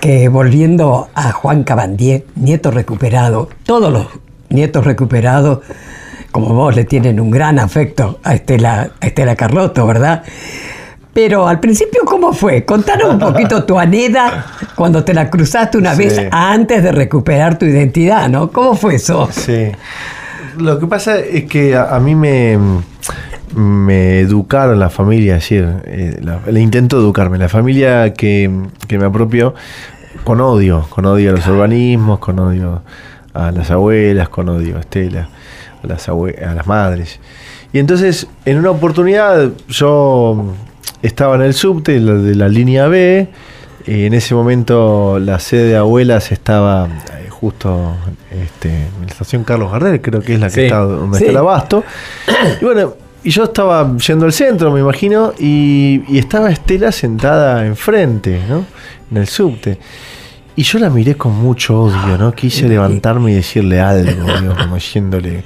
[0.00, 4.06] que volviendo a Juan Cabandier, nieto recuperado, todos los
[4.48, 5.60] nietos recuperados,
[6.30, 10.24] como vos, le tienen un gran afecto a Estela, a Estela Carlotto, ¿verdad?
[11.14, 12.64] Pero al principio, ¿cómo fue?
[12.64, 15.98] Contanos un poquito tu aneda cuando te la cruzaste una Sí.
[16.04, 18.50] vez antes de recuperar tu identidad, ¿no?
[18.50, 19.28] ¿Cómo fue eso?
[19.30, 19.70] Sí.
[20.58, 22.58] Lo que pasa es que a, a mí me,
[23.54, 28.50] me educaron la familia, decir, eh, la- el intento de educarme, la familia que,
[28.88, 29.54] que me apropió
[30.24, 32.82] con odio, con odio a los urbanismos, con odio
[33.34, 35.28] a las abuelas, con odio a Estela,
[35.82, 37.20] a las, a las madres.
[37.72, 40.54] Y entonces, en una oportunidad, yo
[41.02, 43.28] estaba en el subte la- de la línea B,
[43.86, 47.96] y en ese momento la sede de abuelas estaba eh, justo
[48.30, 50.60] este, en la estación Carlos Gardel, creo que es la que Sí.
[50.62, 51.24] está donde Sí.
[51.24, 51.82] está el abasto.
[52.60, 57.66] Y bueno, y yo estaba yendo al centro, me imagino, y, y estaba Estela sentada
[57.66, 58.64] enfrente, ¿no?
[59.10, 59.78] En el subte.
[60.54, 62.32] Y yo la miré con mucho odio, ¿no?
[62.32, 64.10] Quise levantarme y decirle algo,
[64.40, 65.44] digo, como diciéndole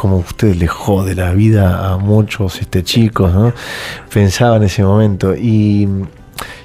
[0.00, 3.52] como usted le jode la vida a muchos este, chicos, ¿no?
[4.10, 5.34] Pensaba en ese momento.
[5.34, 5.86] Y,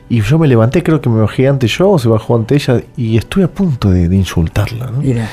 [0.07, 2.79] y yo me levanté, creo que me bajé ante yo, o se bajó ante ella,
[2.95, 4.99] y estuve a punto de, de insultarla, ¿no?
[4.99, 5.29] Mira.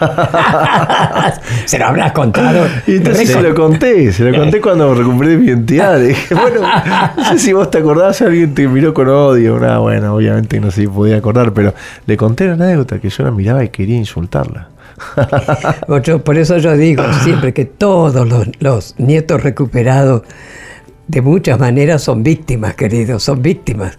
[1.64, 2.66] Se lo habrás contado.
[2.88, 6.00] Y entonces se lo conté, se lo conté cuando recuperé mi identidad.
[6.00, 6.62] Dije, bueno,
[7.16, 9.54] no sé si vos te acordás, alguien te miró con odio.
[9.54, 11.72] Una, bueno, obviamente no sé si podía acordar, pero
[12.04, 14.70] le conté la anécdota que yo la miraba y quería insultarla.
[16.24, 20.22] Por eso yo digo siempre que todos los, los nietos recuperados
[21.06, 23.96] de muchas maneras son víctimas, queridos, son víctimas.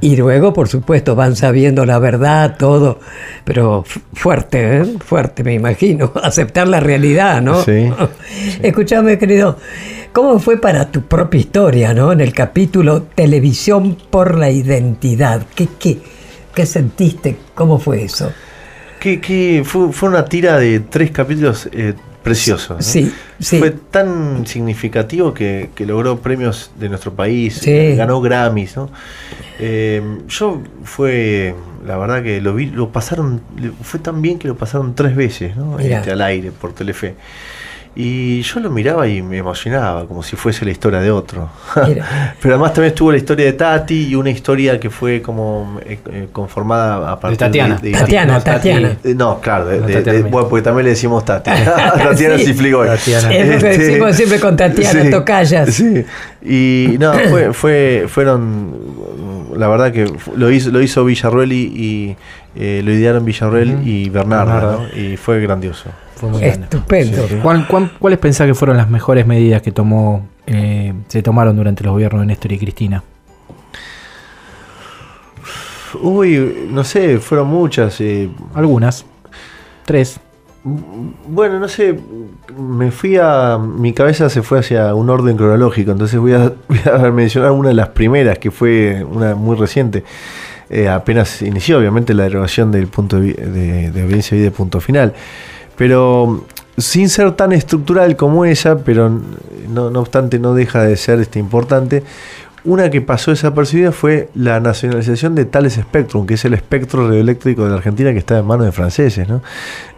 [0.00, 2.98] Y luego, por supuesto, van sabiendo la verdad, todo,
[3.44, 4.84] pero fu- fuerte, ¿eh?
[5.04, 7.62] fuerte, me imagino, aceptar la realidad, ¿no?
[7.62, 7.90] Sí,
[8.62, 9.58] Escúchame, querido,
[10.14, 12.10] ¿cómo fue para tu propia historia, ¿no?
[12.10, 15.98] En el capítulo Televisión por la Identidad, ¿qué, qué,
[16.54, 17.36] qué sentiste?
[17.54, 18.32] ¿Cómo fue eso?
[19.00, 22.76] Que, que fue, fue una tira de tres capítulos eh, preciosos.
[22.76, 22.82] ¿no?
[22.82, 23.58] Sí, sí.
[23.58, 27.96] Fue tan significativo que, que logró premios de nuestro país, Sí.
[27.96, 28.90] ganó Grammys, ¿no?
[29.58, 31.54] Eh, yo fue,
[31.86, 33.40] la verdad que lo vi, lo pasaron,
[33.82, 35.78] fue tan bien que lo pasaron tres veces, ¿no?
[35.78, 37.14] Este, al aire por Telefe.
[37.96, 41.48] Y yo lo miraba y me emocionaba, como si fuese la historia de otro.
[41.74, 45.98] Pero además también estuvo la historia de Tati y una historia que fue como eh,
[46.10, 47.78] eh, conformada a partir Tatiana.
[47.82, 48.56] de, Tatiana, No, Tati.
[48.58, 48.96] Tatiana.
[49.02, 51.50] eh, No, claro, de- No, de- Tatiana de- bueno, porque también le decimos Tati.
[51.74, 52.46] Tatiana Sí.
[52.46, 52.86] Cifligoy.
[52.86, 53.34] Tatiana.
[53.34, 55.74] Es lo que Este, decimos siempre con Tatiana, tocayas.
[55.74, 56.04] Sí.
[56.42, 62.16] Y no, fue, fue, fueron, la verdad que lo hizo, lo hizo Villarruel y, y,
[62.56, 64.82] eh, lo idearon Villarruel y Bernardo, Bernardo.
[64.94, 65.00] ¿no?
[65.00, 65.90] y fue grandioso.
[66.16, 66.64] Fue muy grande.
[66.64, 67.22] Estupendo.
[67.42, 71.82] ¿Cuál- cuál- ¿Cuáles pensás que fueron las mejores medidas que tomó, eh, se tomaron durante
[71.84, 73.02] los gobiernos de Néstor y Cristina?
[76.02, 78.00] Uy, no sé, fueron muchas.
[78.00, 79.04] eh, Algunas.
[79.84, 80.20] Tres.
[80.62, 81.98] Bueno, no sé,
[82.56, 83.58] me fui a.
[83.58, 86.52] Mi cabeza se fue hacia un orden cronológico, entonces voy a,
[87.12, 90.04] mencionar una de las primeras, que fue una muy reciente.
[90.68, 94.80] Eh, apenas inició, obviamente, la derogación del punto de, de, de audiencia y de punto
[94.80, 95.14] final.
[95.76, 96.44] Pero
[96.80, 99.10] sin ser tan estructural como esa, pero
[99.68, 102.02] no, no obstante no deja de ser este, importante.
[102.64, 107.64] Una que pasó desapercibida fue la nacionalización de Thales Spectrum, que es el espectro radioeléctrico
[107.64, 109.28] de la Argentina que está en manos de franceses.
[109.28, 109.42] ¿no?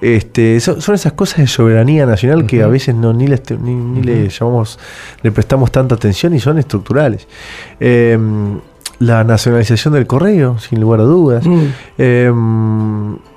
[0.01, 4.03] Este, son, son esas cosas de soberanía nacional que a veces no, ni, les ni,
[4.03, 4.79] le llamamos,
[5.23, 7.27] le prestamos tanta atención y son estructurales.
[7.81, 8.19] Eh,
[9.01, 11.45] la nacionalización del correo, sin lugar a dudas.
[11.45, 11.65] Mm.
[11.99, 12.33] Eh,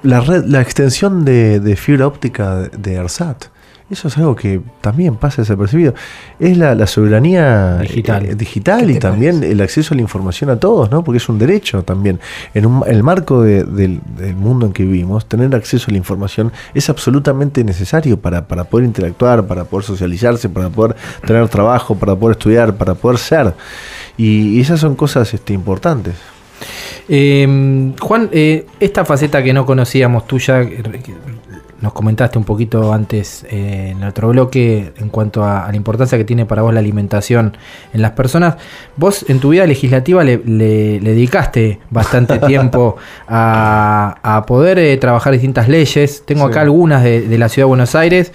[0.04, 3.55] la, red, la extensión de, de fibra óptica de, de ARSAT.
[3.88, 5.94] Eso es algo que también pasa desapercibido.
[6.40, 8.26] Es la, la soberanía Digital.
[8.26, 11.04] eh, digital ¿Qué y también el acceso a la información a todos, ¿no?
[11.04, 12.20] Porque es un derecho también.
[12.56, 15.92] En, un- en el marco de- del, del mundo en que vivimos, tener acceso a
[15.92, 21.48] la información es absolutamente necesario para, para poder interactuar, para poder socializarse, para poder tener
[21.50, 23.54] trabajo, para poder estudiar, para poder ser.
[24.18, 26.16] Y, y esas son cosas este, importantes.
[27.08, 30.82] Eh, Juan, eh, esta faceta que no conocíamos tuya, eh,
[31.82, 35.76] nos comentaste un poquito antes eh, en el otro bloque en cuanto a, a la
[35.76, 37.58] importancia que tiene para vos la alimentación
[37.94, 38.56] en las personas.
[38.96, 42.96] Vos en tu vida legislativa le, le- le dedicaste bastante tiempo
[43.28, 46.24] a, a poder eh, trabajar distintas leyes.
[46.26, 46.52] Tengo Sí.
[46.52, 48.32] acá algunas de, de la Ciudad de Buenos Aires,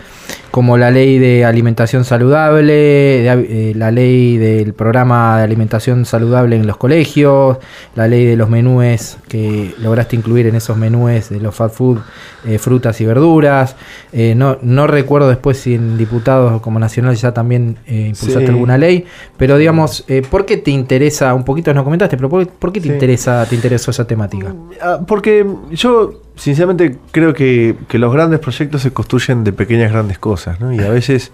[0.51, 6.57] como la ley de alimentación saludable, de- eh, la ley del programa de alimentación saludable
[6.57, 7.59] en los colegios,
[7.95, 11.99] la ley de los menúes que lograste incluir en esos menúes de los fast food,
[12.47, 13.77] eh, frutas y verduras.
[14.13, 18.51] Eh, no, no recuerdo después si en diputados como nacional ya también eh, impulsaste Sí.
[18.53, 19.05] alguna ley,
[19.37, 22.81] pero digamos, eh, ¿por qué te interesa, un poquito nos comentaste, pero ¿por, por qué
[22.81, 22.95] te, Sí.
[22.95, 24.53] interesa, te interesó esa temática?
[24.83, 30.19] Ah, porque yo sinceramente creo que, que los grandes proyectos se construyen de pequeñas grandes
[30.19, 30.73] cosas, ¿no?
[30.73, 31.33] Y a veces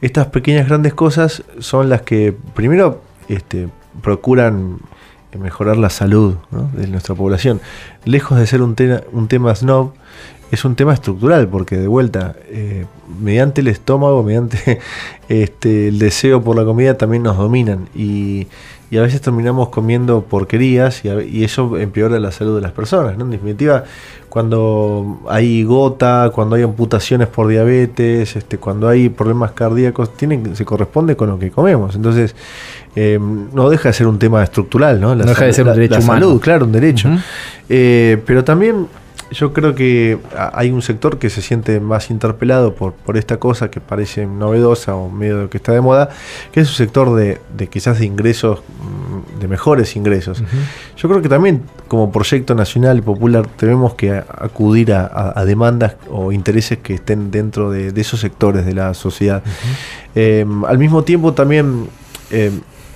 [0.00, 3.68] estas pequeñas grandes cosas son las que primero este,
[4.00, 4.78] procuran
[5.36, 6.70] mejorar la salud ¿no?
[6.72, 7.60] de nuestra población.
[8.04, 9.92] Lejos de ser un, tema un tema snob,
[10.54, 12.86] es un tema estructural, porque de vuelta, eh,
[13.20, 14.80] mediante el estómago, mediante
[15.28, 17.88] este, el deseo por la comida, también nos dominan.
[17.94, 18.46] Y,
[18.90, 22.72] y a veces terminamos comiendo porquerías y, a- y eso empeora la salud de las
[22.72, 23.16] personas.
[23.18, 23.24] ¿no?
[23.24, 23.84] En definitiva,
[24.28, 30.64] cuando hay gota, cuando hay amputaciones por diabetes, este, cuando hay problemas cardíacos, tienen, se
[30.64, 31.94] corresponde con lo que comemos.
[31.94, 32.34] Entonces,
[32.96, 35.14] eh, no deja de ser un tema estructural, ¿no?
[35.14, 36.26] La No deja de ser un la- derecho la humano.
[36.26, 37.08] salud, claro, un derecho.
[37.08, 37.18] Ujú.
[37.68, 38.86] Eh, pero también
[39.34, 40.18] yo creo que
[40.52, 44.94] hay un sector que se siente más interpelado por, por esta cosa que parece novedosa
[44.94, 46.08] o medio que está de moda,
[46.52, 50.42] que es un sector de, de quizás de ingresos, mm, de mejores ingresos.
[50.96, 55.44] Yo creo que también como proyecto nacional y popular tenemos que acudir a, a- a
[55.44, 59.42] demandas o intereses que estén dentro de, de esos sectores de la sociedad.
[60.14, 61.88] Eh, al mismo tiempo también...
[62.30, 62.50] eh,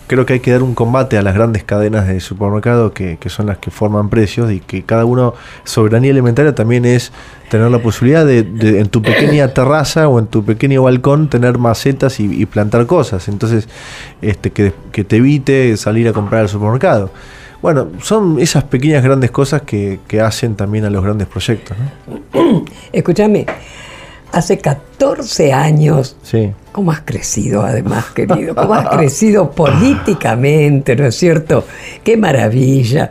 [0.09, 3.29] creo que hay que dar un combate a las grandes cadenas de supermercado que, que
[3.29, 7.13] son las que forman precios y que cada uno, soberanía alimentaria también es
[7.49, 11.59] tener la posibilidad de, de en tu pequeña terraza o en tu pequeño balcón tener
[11.59, 13.29] macetas y, y plantar cosas.
[13.29, 13.69] Entonces,
[14.21, 17.11] este, que, que te evite salir a comprar al supermercado.
[17.61, 21.77] Bueno, son esas pequeñas grandes cosas que, que hacen también a los grandes proyectos.
[21.77, 22.65] ¿no?
[22.93, 23.47] Escúchame,
[24.33, 26.53] hace 14 años, Sí.
[26.73, 28.55] ¿cómo has crecido además, querido?
[28.55, 31.65] ¿Cómo has crecido políticamente, ¿no es cierto?
[32.05, 33.11] ¡Qué maravilla!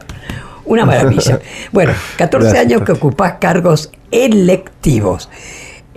[0.65, 1.39] Una maravilla.
[1.71, 5.29] Bueno, 14 Gracias, años que ocupás cargos electivos.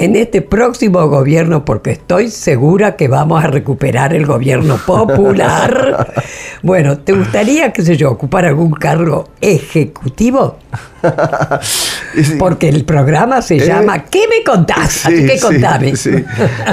[0.00, 6.14] En este próximo gobierno, porque estoy segura que vamos a recuperar el gobierno popular.
[6.62, 10.58] Bueno, ¿te gustaría, qué sé yo, ocupar algún cargo ejecutivo?
[12.38, 15.06] Porque el programa se Eh, llama ¿Qué me contás?
[15.06, 15.96] Así que sí, contame.
[15.96, 16.10] Sí,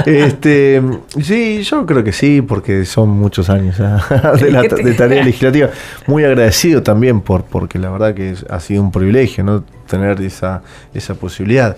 [0.04, 0.82] Este,
[1.22, 3.78] sí, yo creo que sí, porque son muchos años
[4.40, 5.70] de, la, ¿Qué de tarea legislativa.
[6.06, 9.64] Muy agradecido también por, porque la verdad que ha sido un privilegio ¿no?
[9.88, 10.62] tener esa,
[10.92, 11.76] esa posibilidad.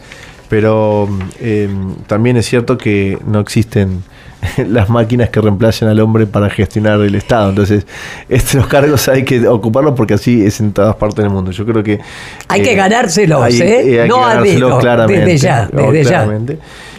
[0.51, 1.09] Pero
[1.41, 1.69] eh,
[2.07, 4.03] también es cierto que no existen
[4.69, 7.51] las máquinas que reemplacen al hombre para gestionar el Estado.
[7.51, 7.87] Entonces,
[8.29, 11.53] estos cargos hay que ocuparlos porque así es en todas partes del mundo.
[11.53, 12.01] Yo creo que...
[12.49, 14.01] Hay que eh, ganárselos, hay- ¿eh?
[14.03, 15.21] hay No que ganárselos claramente.
[15.25, 16.29] desde ya.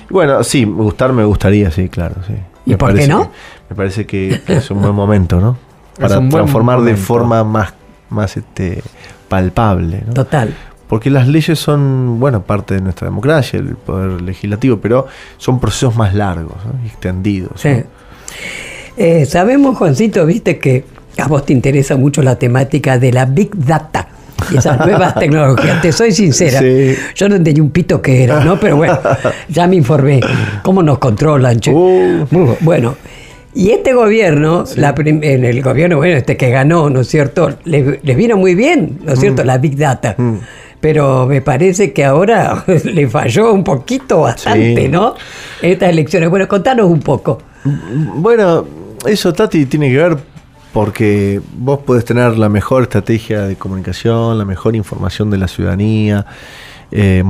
[0.10, 2.34] Bueno, sí, gustar me gustaría, sí, claro, sí.
[2.66, 3.24] ¿Y Me por qué no?
[3.24, 3.30] que-
[3.70, 5.58] me parece que, que es un buen momento, ¿no?
[6.00, 7.74] Para transformar de forma más,
[8.10, 8.82] más este,
[9.28, 10.14] palpable, ¿no?
[10.14, 10.54] Total.
[10.92, 15.96] Porque las leyes son, bueno, parte de nuestra democracia, el poder legislativo, pero son procesos
[15.96, 17.54] más largos, extendidos.
[17.62, 17.70] Sí.
[17.70, 17.84] ¿no?
[18.98, 20.84] Eh, sabemos, Juancito, viste que
[21.18, 24.10] a vos te interesa mucho la temática de la Big Data
[24.52, 25.82] y esas nuevas tecnologías.
[25.82, 26.60] Te soy sincera.
[26.60, 26.94] Sí.
[27.16, 28.60] Yo no entendí un pito que era, ¿no?
[28.60, 29.00] Pero bueno,
[29.48, 30.20] ya me informé.
[30.62, 31.72] ¿Cómo nos controlan, che?
[31.72, 32.28] Uh.
[32.60, 32.96] Bueno.
[33.54, 37.50] Y este gobierno, la prim- en el gobierno, bueno, este que ganó, ¿no es cierto?
[37.66, 39.44] Les, les vino muy bien, ¿no es cierto?
[39.44, 40.16] La Big Data.
[40.82, 44.88] Pero me parece que ahora le falló un poquito bastante, Sí.
[44.90, 45.14] ¿no?
[45.62, 46.30] Estas elecciones.
[46.30, 47.38] Bueno, contanos un poco.
[48.16, 48.66] Bueno,
[49.06, 50.18] eso, Tati, tiene que ver
[50.74, 56.26] porque vos podés tener la mejor estrategia de comunicación, la mejor información de la ciudadanía,
[56.92, 57.24] eh,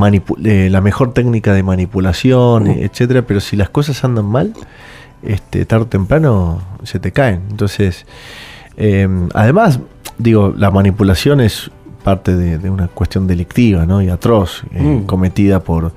[0.45, 4.53] eh, la mejor técnica de manipulación, eh, etcétera, pero si las cosas andan mal,
[5.23, 7.41] este, tarde o temprano se te caen.
[7.49, 8.05] Entonces,
[8.77, 9.79] eh, además,
[10.17, 11.71] digo, la manipulación es
[12.03, 14.01] parte de, de una cuestión delictiva ¿no?
[14.01, 15.93] y atroz, eh, cometida por,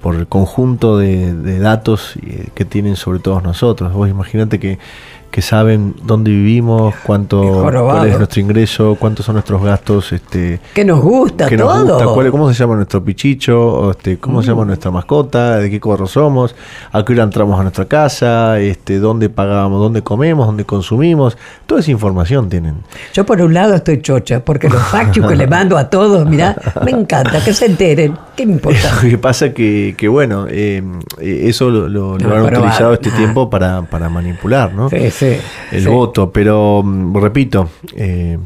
[0.00, 3.92] por el conjunto de, de datos eh, que tienen sobre todos nosotros.
[3.92, 4.78] Vos imaginate que,
[5.34, 10.84] que saben dónde vivimos, cuánto cuál es nuestro ingreso, cuántos son nuestros gastos, este, Que
[10.84, 11.94] nos gusta que nos todo.
[11.96, 15.80] gusta, cuál- cómo se llama nuestro pichicho, este, cómo se llama nuestra mascota, de qué
[15.80, 16.54] color somos,
[16.92, 21.80] a qué hora entramos a nuestra casa, este, dónde pagamos, dónde comemos, dónde consumimos, toda
[21.80, 22.76] esa información tienen.
[23.12, 26.54] Yo por un lado estoy chocha, porque los fact que le mando a todos, mirá,
[26.84, 28.16] me encanta que se enteren.
[28.36, 29.00] ¿Qué me importa?
[29.02, 30.80] Lo que pasa que, que bueno, eh,
[31.20, 34.88] eso lo, lo- lo No, han utilizado va- este tiempo para, para manipular, ¿no?
[34.90, 35.23] Sí, sí.
[35.72, 35.88] El sí.
[35.88, 38.38] voto, pero mm, repito, eh,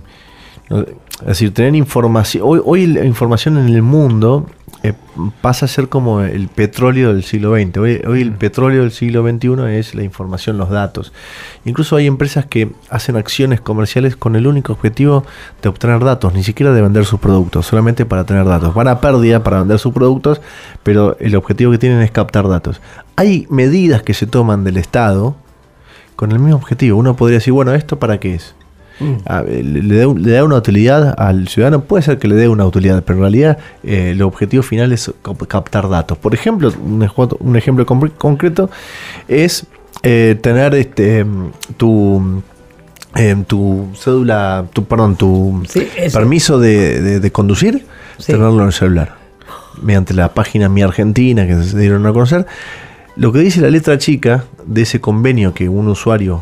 [1.20, 4.47] es decir, tener información, hoy, hoy la información en el mundo
[4.85, 4.93] eh,
[5.41, 7.76] pasa a ser como el petróleo del siglo XX.
[7.79, 11.12] Hoy, hoy el petróleo del siglo XXI es la información, los datos.
[11.64, 15.24] Incluso hay empresas que hacen acciones comerciales con el único objetivo
[15.62, 18.72] de obtener datos, ni siquiera de vender sus productos, solamente para tener datos.
[18.72, 20.41] Van a pérdida para vender sus productos,
[20.85, 22.81] pero el objetivo que tienen es captar datos.
[23.16, 25.35] Hay medidas que se toman del Estado
[26.19, 26.99] con el mismo objetivo.
[26.99, 28.55] Uno podría decir, bueno, ¿esto para qué es?
[29.27, 32.35] a- le, le da, un- le da una utilidad al ciudadano, puede ser que le
[32.35, 36.19] dé una utilidad, pero en realidad eh, el objetivo final es cap- captar datos.
[36.19, 38.69] Por ejemplo, un, ej- un ejemplo con- concreto
[39.29, 39.66] es
[40.03, 42.43] eh, tener este mm, tu
[43.14, 47.87] em, tu cédula, tu perdón, tu Sí, permiso de, de- de conducir,
[48.19, 48.33] Sí.
[48.33, 49.14] tenerlo en el celular.
[49.81, 52.47] Mediante la página Mi Argentina que se dieron a conocer.
[53.19, 56.41] Lo que dice la letra chica de ese convenio que un usuario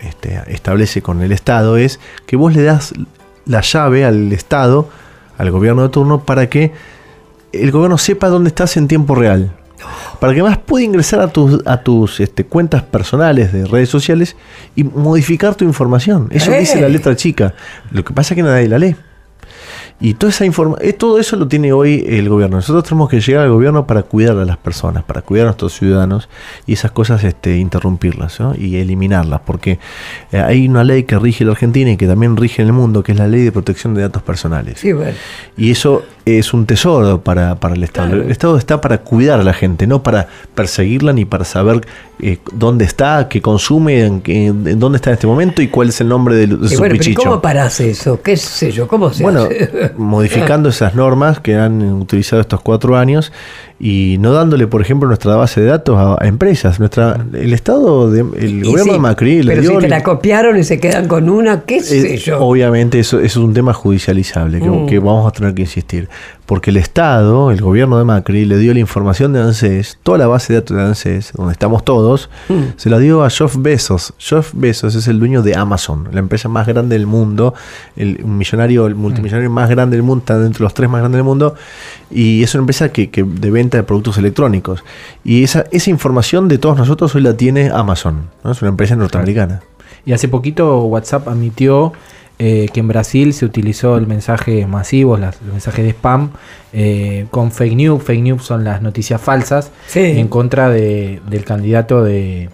[0.00, 2.92] este, establece con el Estado es que vos le das
[3.46, 4.88] la llave al Estado,
[5.38, 6.72] al gobierno de turno, para que
[7.52, 9.52] el gobierno sepa dónde estás en tiempo real.
[10.18, 14.34] Para que más pueda ingresar a tus, a tus este, cuentas personales de redes sociales
[14.74, 16.26] y modificar tu información.
[16.32, 17.54] Eso dice la letra chica.
[17.92, 18.96] Lo que pasa es que nadie la lee.
[20.00, 22.56] Y toda esa informa eh, todo eso lo tiene hoy el gobierno.
[22.56, 25.74] Nosotros tenemos que llegar al gobierno para cuidar a las personas, para cuidar a nuestros
[25.74, 26.28] ciudadanos
[26.66, 28.54] y esas cosas este, interrumpirlas ¿no?
[28.56, 29.40] y eliminarlas.
[29.44, 29.78] Porque
[30.32, 33.02] eh, hay una ley que rige la Argentina y que también rige en el mundo,
[33.02, 34.80] que es la ley de protección de datos personales.
[34.80, 35.12] Sí, bueno.
[35.56, 36.04] Y eso
[36.38, 38.08] es un tesoro para, para el Estado.
[38.08, 38.22] Claro.
[38.24, 41.80] El Estado está para cuidar a la gente, no para perseguirla ni para saber
[42.20, 46.00] eh, dónde está, qué consume, en, en dónde está en este momento y cuál es
[46.00, 47.22] el nombre de, de Y su bueno, pero ¿y pichicho.
[47.22, 48.20] ¿cómo parás eso?
[48.22, 48.86] ¿Qué sé yo?
[48.86, 49.92] ¿Cómo se Bueno, hace?
[49.96, 53.32] modificando esas normas que han utilizado estos cuatro años
[53.82, 56.78] y no dándole, por ejemplo, nuestra base de datos a, a empresas.
[56.78, 60.02] Nuestra, el Estado, de, el Y gobierno sí, de Macri Pero dio si te la
[60.02, 62.40] copiaron y se quedan con una, ¿qué eh, sé yo?
[62.40, 64.86] Obviamente eso, eso es un tema judicializable que, Mm.
[64.86, 66.08] que vamos a tener que insistir.
[66.44, 70.26] Porque el Estado, el gobierno de Macri, le dio la información de ANSES, toda la
[70.26, 72.54] base de datos de ANSES, donde estamos todos, Mm.
[72.76, 74.12] se la dio a Jeff Bezos.
[74.18, 77.54] Jeff Bezos es el dueño de Amazon, la empresa más grande del mundo,
[77.96, 81.18] el millonario, el multimillonario más grande del mundo, está dentro de los tres más grandes
[81.18, 81.54] del mundo,
[82.10, 84.84] y es una empresa que, que de venta de productos electrónicos.
[85.24, 88.52] Y esa, esa información de todos nosotros hoy la tiene Amazon, ¿no?
[88.52, 89.60] es una empresa norteamericana.
[90.06, 91.92] Y hace poquito WhatsApp admitió
[92.38, 96.30] eh, que en Brasil se utilizó el mensaje masivo, las, los mensajes de spam,
[96.72, 98.02] eh, con fake news.
[98.02, 100.00] Fake news son las noticias falsas Sí.
[100.00, 102.48] en contra de- del candidato de,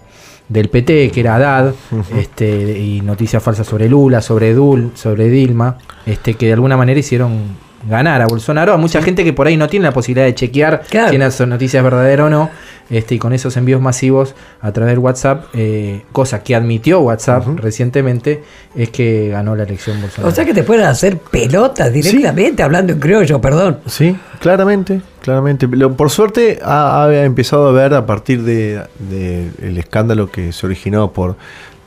[0.49, 1.73] del PT, que era Haddad,
[2.17, 6.99] este, y noticias falsas sobre Lula, sobre Dul, sobre Dilma, este, que de alguna manera
[6.99, 10.35] hicieron ganar a Bolsonaro, a mucha gente que por ahí no tiene la posibilidad de
[10.35, 11.13] chequear Claro.
[11.31, 12.51] si son noticias verdaderas o no,
[12.91, 17.45] este, y con esos envíos masivos a través del WhatsApp, eh, cosa que admitió WhatsApp
[17.57, 18.43] recientemente,
[18.77, 20.29] es que ganó la elección Bolsonaro.
[20.31, 23.79] O sea que te pueden hacer pelotas directamente, hablando en criollo, perdón.
[23.87, 25.67] Sí, claramente, claramente.
[25.67, 30.53] Lo- por suerte ha, ha empezado a ver a partir de, de el escándalo que
[30.53, 31.37] se originó por,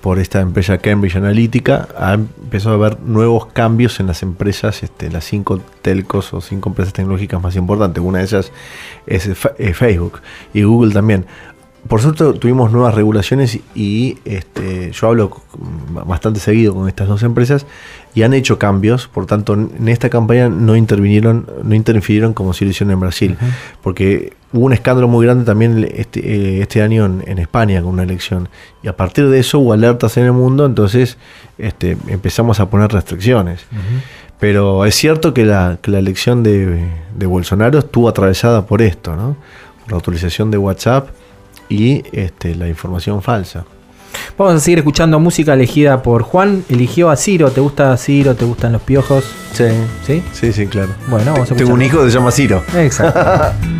[0.01, 5.11] por esta empresa Cambridge Analytica, ha empezado a haber nuevos cambios en las empresas, este,
[5.11, 8.03] las cinco telcos o cinco empresas tecnológicas más importantes.
[8.03, 8.51] Una de ellas
[9.05, 10.21] es eh, Facebook
[10.53, 11.25] y Google también.
[11.89, 15.41] Por suerte tuvimos nuevas regulaciones y este, yo hablo
[16.05, 17.65] bastante seguido con estas dos empresas
[18.13, 22.63] y han hecho cambios, por tanto en esta campaña no intervinieron, no interfirieron como si
[22.63, 23.37] lo hicieron en Brasil,
[23.81, 27.93] porque hubo un escándalo muy grande también este, eh, este año en, en España con
[27.93, 28.49] una elección
[28.83, 31.17] y a partir de eso hubo alertas en el mundo, entonces
[31.57, 33.65] este, empezamos a poner restricciones.
[34.39, 36.87] Pero es cierto que la, que la elección de,
[37.17, 39.35] de Bolsonaro estuvo atravesada por esto, ¿no?
[39.81, 41.09] Por la utilización de WhatsApp
[41.70, 43.65] y este, la información falsa.
[44.38, 46.63] Vamos a seguir escuchando música elegida por Juan.
[46.70, 47.51] Eligió a Ciro.
[47.51, 48.36] ¿Te gusta Ciro?
[48.36, 49.24] ¿Te gustan los piojos?
[49.53, 49.65] Sí.
[50.05, 50.24] ¿Sí?
[50.34, 50.89] Sí, sí, claro.
[51.09, 51.95] Bueno, vamos a Tengo un escuchar.
[51.99, 52.63] hijo que se llama Ciro.
[52.76, 53.20] Exacto.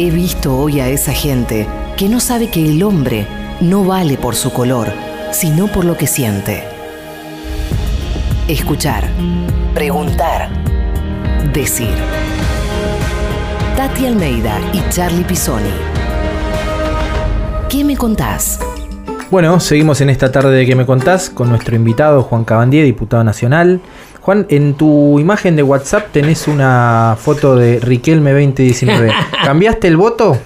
[0.00, 3.26] He visto hoy a esa gente que no sabe que el hombre
[3.60, 4.92] no vale por su color,
[5.32, 6.62] sino por lo que siente.
[8.46, 9.08] Escuchar,
[9.74, 10.50] preguntar,
[11.52, 11.96] decir.
[13.76, 15.74] Tati Almeida y Charlie Pisoni.
[17.68, 18.60] ¿Qué me contás?
[19.32, 23.24] Bueno, seguimos en esta tarde de que me contás con nuestro invitado Juan Cabandier, diputado
[23.24, 23.80] nacional.
[24.28, 29.10] Juan, en tu imagen de WhatsApp tenés una foto de Riquelme 2019.
[29.42, 30.38] ¿Cambiaste el voto?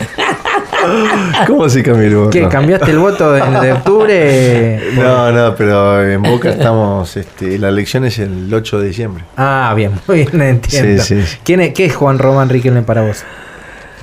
[1.48, 2.30] ¿Cómo así cambié el voto?
[2.30, 2.46] ¿Qué?
[2.46, 4.80] ¿Cambiaste el voto de, de octubre?
[4.94, 9.24] No, no, pero en Boca estamos, este, la elección es el 8 de diciembre.
[9.36, 11.02] Ah, bien, muy bien, entiendo.
[11.02, 11.38] Sí, sí.
[11.42, 13.24] ¿Quién es, ¿Qué es Juan Román Riquelme para vos?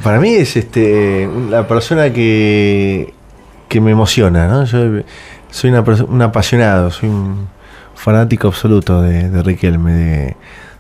[0.04, 3.14] Para mí es este la persona que,
[3.70, 4.66] que me emociona, ¿no?
[4.66, 5.04] Yo
[5.52, 7.48] soy una un apasionado, soy un
[8.00, 10.36] fanático absoluto de, de Riquelme, de,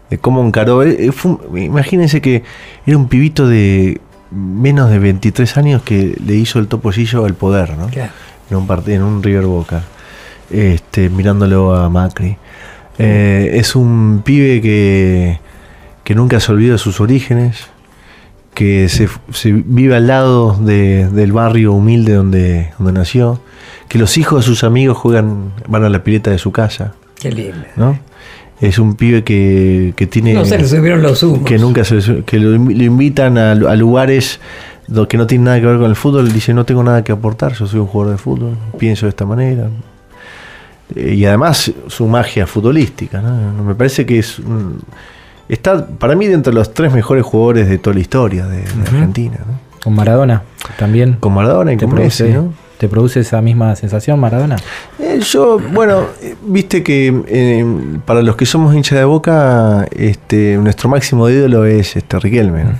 [0.10, 0.84] de cómo encaró.
[0.84, 2.44] eh, eh, un- imagínense que
[2.86, 4.00] era un pibito de
[4.32, 7.88] menos de 23 años que le hizo el toposillo al poder, ¿no?
[7.88, 8.12] Claro.
[8.50, 9.84] en un partido, en un River Boca,
[10.50, 12.38] este, mirándolo a Macri.
[12.98, 15.40] Eh, es un pibe que,
[16.04, 17.68] que nunca se olvida de sus orígenes,
[18.54, 23.40] que se, se vive al lado de- del barrio humilde donde, donde nació,
[23.88, 27.32] que los hijos de sus amigos juegan, van a la pileta de su casa, Qué
[27.32, 27.58] lindo.
[27.76, 28.00] ¿no?
[28.62, 31.46] Es un pibe que, que tiene No se le subieron los humos.
[31.46, 34.40] que nunca se que lo, invi- lo invitan a, a lugares
[35.08, 37.54] que no tienen nada que ver con el fútbol, dice no tengo nada que aportar,
[37.54, 39.70] yo soy un jugador de fútbol, pienso de esta manera.
[40.96, 43.64] Eh, Y además su magia futbolística, ¿no?
[43.64, 44.82] Me parece que es un-
[45.48, 48.82] está para mí dentro de los tres mejores jugadores de toda la historia de, de
[48.82, 49.60] Argentina, ¿no?
[49.84, 50.42] Con Maradona
[50.78, 51.14] también.
[51.20, 52.54] Con Maradona y ¿Te con produce, Messi, ¿no?
[52.80, 54.56] ¿Te produce esa misma sensación, Maradona?
[55.00, 57.66] Eh, yo, bueno, eh, viste que eh,
[58.06, 62.72] para los que somos hinchas de Boca, este, nuestro máximo ídolo es este Riquelme, ¿no?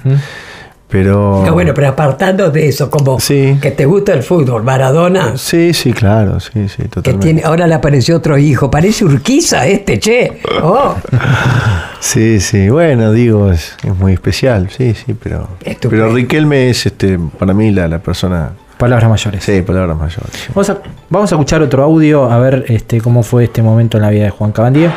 [0.88, 3.58] Pero Ah, bueno, pero apartando de eso, como Sí.
[3.62, 7.26] que te gusta el fútbol, Maradona, Sí, sí, claro, sí, sí, que totalmente.
[7.28, 10.40] tiene, ahora le apareció otro hijo, parece Urquiza este, che.
[10.64, 10.96] Oh,
[12.00, 16.06] Sí, sí, bueno, digo, es, es muy especial, sí, sí, pero Estupendo.
[16.06, 19.44] pero Riquelme es este para mí la, la persona Palabras mayores.
[19.44, 20.48] Sí, palabras mayores.
[20.56, 20.78] Vamos a,
[21.10, 24.24] vamos a escuchar otro audio a ver este cómo fue este momento en la vida
[24.24, 24.90] de Juan Cabandier.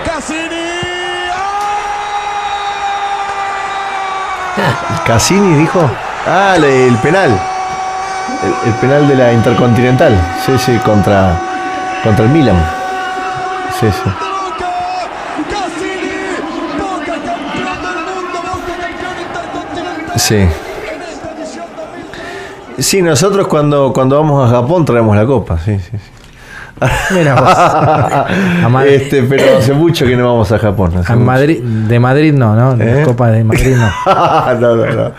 [5.05, 5.91] Cassini dijo.
[6.29, 7.31] Ah, el penal.
[8.45, 10.15] El, el penal de la Intercontinental.
[10.47, 11.37] Sí, sí, contra,
[12.05, 12.65] contra el Milan.
[13.81, 14.11] Sí, sí.
[20.19, 20.72] Sí.
[22.83, 26.22] Sí, nosotros cuando, cuando vamos a Japón traemos la copa, sí, sí, sí.
[27.15, 27.49] Mira vos.
[28.65, 28.93] A Madrid.
[28.93, 30.93] Este, pero hace mucho que no vamos a Japón.
[31.07, 31.17] A.
[31.17, 32.77] Madrid, de Madrid no, ¿no?
[32.77, 33.03] Las ¿Eh?
[33.05, 33.91] copas de Madrid no.
[34.61, 35.13] no, no, no.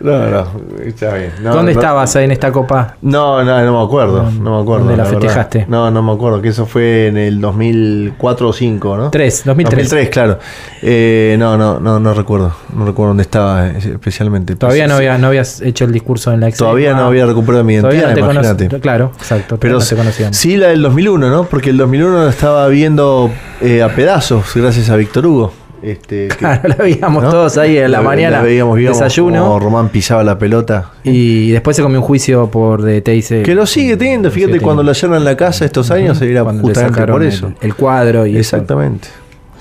[0.00, 0.46] No, no.
[0.84, 1.32] Está bien.
[1.42, 2.96] No, ¿Dónde no- estabas ahí en esta copa?
[3.02, 4.30] No, no, no me acuerdo.
[4.30, 4.84] No me acuerdo.
[4.86, 5.20] ¿Dónde la verdad.
[5.20, 5.66] festejaste?
[5.68, 6.40] No, no me acuerdo.
[6.42, 9.10] Que eso fue en el 2004 o 2005, ¿no?
[9.10, 9.84] Tres, 2003.
[9.90, 10.38] 2003, claro.
[10.82, 12.52] Eh, no, no, no, no recuerdo.
[12.74, 14.56] No recuerdo dónde estaba eh, especialmente.
[14.56, 16.58] Todavía Pues, no, había, no habías hecho el discurso en la ex.
[16.58, 18.68] Todavía no había recuperado mi identidad, imagínate.
[18.80, 19.58] Claro, exacto.
[19.58, 20.36] Pero no te conocíamos.
[20.36, 21.44] sí la del 2001, ¿no?
[21.44, 23.30] Porque el 2001 la estaba viendo
[23.60, 25.52] eh, a pedazos gracias a Víctor Hugo.
[25.80, 27.30] Este, que- Claro, la veíamos ¿no?
[27.30, 28.40] todos ahí en la, mañana.
[28.42, 29.44] veíamos, veíamos desayuno.
[29.44, 30.90] cómo Román pisaba la pelota.
[31.04, 33.42] Y después se comió un juicio por de Teise.
[33.42, 35.06] Que lo sigue teniendo, fíjate, sigue cuando teniendo.
[35.06, 37.52] la allanan la casa estos años era Cuando justamente por eso.
[37.60, 38.40] El, cuadro y eso.
[38.40, 39.08] Exactamente.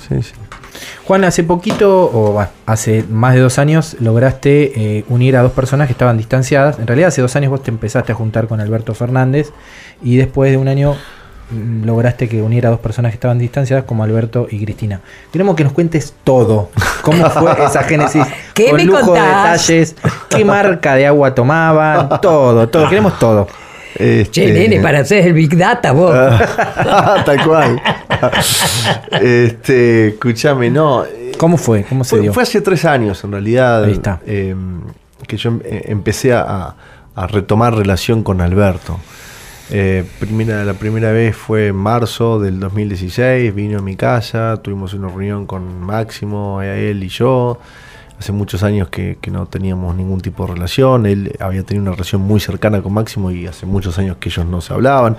[0.07, 0.31] Sí, sí.
[1.03, 5.51] Juan, hace poquito, o bueno, hace más de dos años, lograste eh, unir a dos
[5.51, 6.79] personas que estaban distanciadas.
[6.79, 9.51] En realidad, hace dos años vos te empezaste a juntar con Alberto Fernández
[10.03, 10.95] y después de un año
[11.83, 15.01] lograste que unir a dos personas que estaban distanciadas como Alberto y Cristina.
[15.31, 16.69] Queremos que nos cuentes todo.
[17.01, 18.23] ¿Cómo fue esa génesis?
[18.53, 19.95] ¿Qué con me lujo de detalles.
[20.29, 22.09] ¿Qué marca de agua tomaban?
[22.21, 22.89] Todo, todo.
[22.89, 23.47] Queremos todo.
[23.97, 26.13] Este, Che, nene, para hacer el Big Data vos.
[27.25, 27.81] Tal cual.
[29.21, 31.05] este, escúchame, no.
[31.05, 31.83] eh, ¿Cómo fue?
[31.83, 32.33] ¿Cómo se Fue, dio?
[32.33, 34.19] fue hace tres años, en realidad, Ahí está.
[34.25, 34.55] eh,
[35.27, 36.75] que yo em- eh, empecé a,
[37.15, 38.99] a retomar relación con Alberto.
[39.72, 44.93] Eh, primera, la primera vez fue en marzo del 2016, vino a mi casa, tuvimos
[44.93, 47.59] una reunión con Máximo, él y yo.
[48.18, 51.05] Hace muchos años que, que no teníamos ningún tipo de relación.
[51.05, 54.45] Él había tenido una relación muy cercana con Máximo y hace muchos años que ellos
[54.45, 55.18] no se hablaban.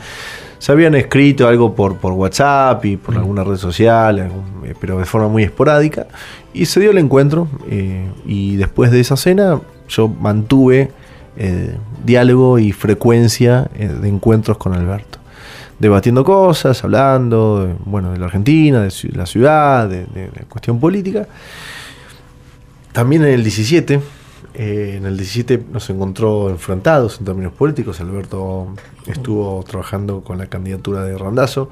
[0.59, 4.19] Se habían escrito algo por, por WhatsApp y por alguna red social,
[4.65, 6.07] eh, pero de forma muy esporádica.
[6.55, 7.49] Y se dio el encuentro.
[7.69, 10.91] eh, y después de esa cena, yo mantuve
[11.37, 11.77] eh,
[12.07, 15.19] diálogo y frecuencia eh, de encuentros con Alberto.
[15.79, 20.81] Debatiendo cosas, hablando, de, bueno, de la Argentina, de la ciudad, de, de la cuestión
[20.81, 21.29] política.
[22.93, 24.01] También en el 17,
[24.59, 28.01] eh, en el 17 nos encontró enfrentados en términos políticos.
[28.01, 28.69] Alberto
[29.07, 31.69] estuvo trabajando con la candidatura de Randazo,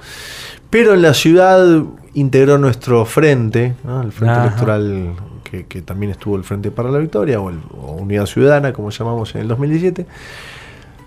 [0.68, 1.82] pero en la ciudad
[2.12, 4.02] integró nuestro frente, ¿no?
[4.02, 4.46] el frente Ajá.
[4.48, 5.14] electoral
[5.62, 7.60] que, también estuvo el Frente para la Victoria o, el-
[8.00, 10.04] Unidad Ciudadana, como llamamos en el 2017.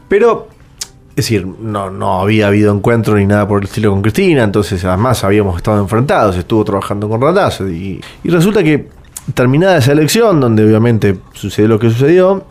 [0.07, 0.47] Pero
[1.09, 4.83] es decir, no, no había habido encuentro ni nada por el estilo con Cristina, entonces
[4.85, 8.87] además habíamos estado enfrentados, estuvo trabajando con Randazzo y, y resulta que
[9.33, 12.43] terminada esa elección, donde obviamente sucedió lo que sucedió,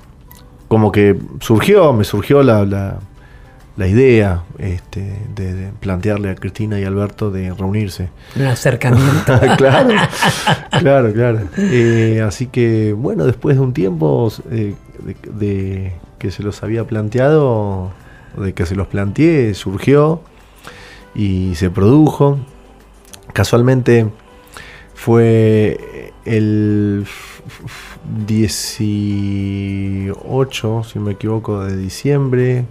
[0.68, 2.99] como que surgió, me surgió la, la,
[3.77, 8.09] la idea este, de, de plantearle a Cristina y Alberto de reunirse.
[8.35, 9.39] Un acercamiento.
[9.57, 9.91] claro,
[10.81, 11.41] claro, claro.
[11.59, 16.85] Eh, así que, bueno, después de un tiempo eh, de, de que se los había
[16.85, 17.91] planteado,
[18.39, 20.22] de que se los planteé, surgió
[21.14, 22.39] y se produjo.
[23.35, 24.07] Casualmente
[24.95, 27.07] fue el
[28.27, 32.64] 18, si no me equivoco, de diciembre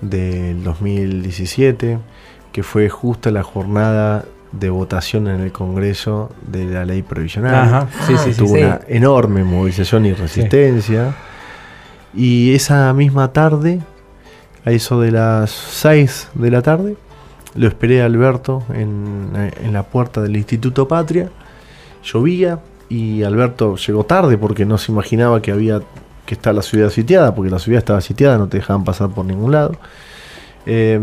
[0.00, 1.98] del 2017,
[2.52, 7.54] que fue justo la jornada de votación en el Congreso de la ley previsional.
[7.54, 8.62] Ajá, sí, sí, sí, Tuvo sí.
[8.62, 11.14] una enorme movilización y resistencia.
[12.14, 13.80] Y esa misma tarde,
[14.64, 16.96] a eso de las 6 de la tarde,
[17.54, 19.30] lo esperé a Alberto en,
[19.62, 21.30] en la puerta del Instituto Patria.
[22.02, 25.82] Llovía y Alberto llegó tarde porque no se imaginaba que había
[26.26, 29.24] que estar la ciudad sitiada, porque la ciudad estaba sitiada, no te dejaban pasar por
[29.24, 29.72] ningún lado.
[30.66, 31.00] Eh,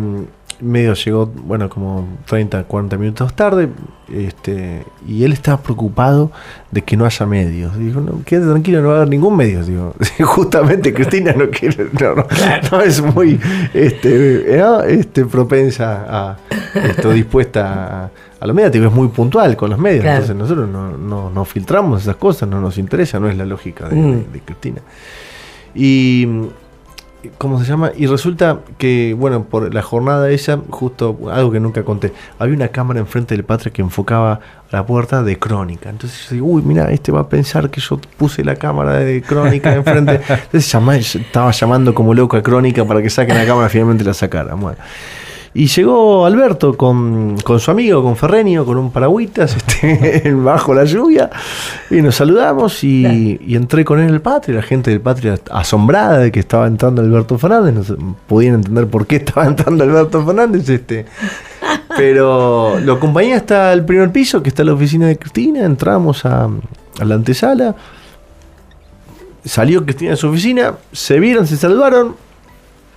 [0.61, 3.69] medio llegó, bueno, como 30, 40 minutos tarde,
[4.11, 6.31] este, y él estaba preocupado
[6.71, 7.77] de que no haya medios.
[7.77, 9.63] Dijo, no, quédate tranquilo, no va a haber ningún medio.
[9.63, 9.93] Digo,
[10.25, 12.25] justamente Cristina no quiere, no, no,
[12.71, 13.39] no es muy
[13.73, 14.83] este, ¿no?
[14.83, 16.37] este, propensa a
[16.75, 20.01] esto, dispuesta a, a los medios, es muy puntual con los medios.
[20.03, 20.21] Claro.
[20.23, 23.87] Entonces nosotros no, no, no filtramos esas cosas, no nos interesa, no es la lógica
[23.89, 24.11] de, Mm.
[24.11, 24.81] de- de Cristina.
[25.75, 26.27] Y
[27.37, 27.91] ¿Cómo se llama?
[27.95, 32.67] Y resulta que, bueno, por la jornada esa, justo algo que nunca conté, había una
[32.67, 34.39] cámara enfrente del Patria que enfocaba
[34.71, 35.89] la puerta de crónica.
[35.89, 39.21] Entonces yo digo, uy, mira, este va a pensar que yo puse la cámara de
[39.21, 40.15] crónica enfrente.
[40.29, 44.13] Entonces llamé- estaba llamando como loco a crónica para que saquen la cámara, finalmente la
[44.13, 44.59] sacaran.
[44.59, 44.77] Bueno.
[45.55, 50.83] Y llegó Alberto con, con su amigo, con Ferrenio, con un paragüitas, este, bajo la
[50.83, 51.29] lluvia,
[51.91, 55.39] y nos saludamos y, y entré con él en el patria, la gente del patria
[55.51, 60.25] asombrada de que estaba entrando Alberto Fernández, no podían entender por qué estaba entrando Alberto
[60.25, 61.05] Fernández, este.
[61.95, 66.45] Pero lo acompañé hasta el primer piso, que está la oficina de Cristina, entramos a,
[66.99, 67.75] a la antesala,
[69.45, 72.15] salió Cristina de su oficina, se vieron, se saludaron,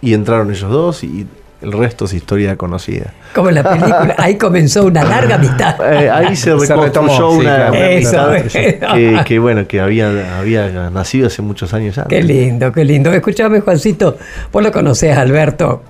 [0.01, 1.27] y entraron ellos dos y
[1.63, 3.13] el resto es historia conocida.
[3.35, 5.77] Como en la película, ahí comenzó una larga amistad.
[5.93, 7.71] Eh, ahí se Se reconstruyó sí, una, claro.
[7.73, 8.95] una Eso, amistad bueno.
[8.95, 12.17] que, que, bueno, que había, había nacido hace muchos años antes.
[12.19, 13.13] Qué lindo, qué lindo.
[13.13, 14.17] Escúchame, Juancito,
[14.53, 15.83] vos lo conocés, Alberto,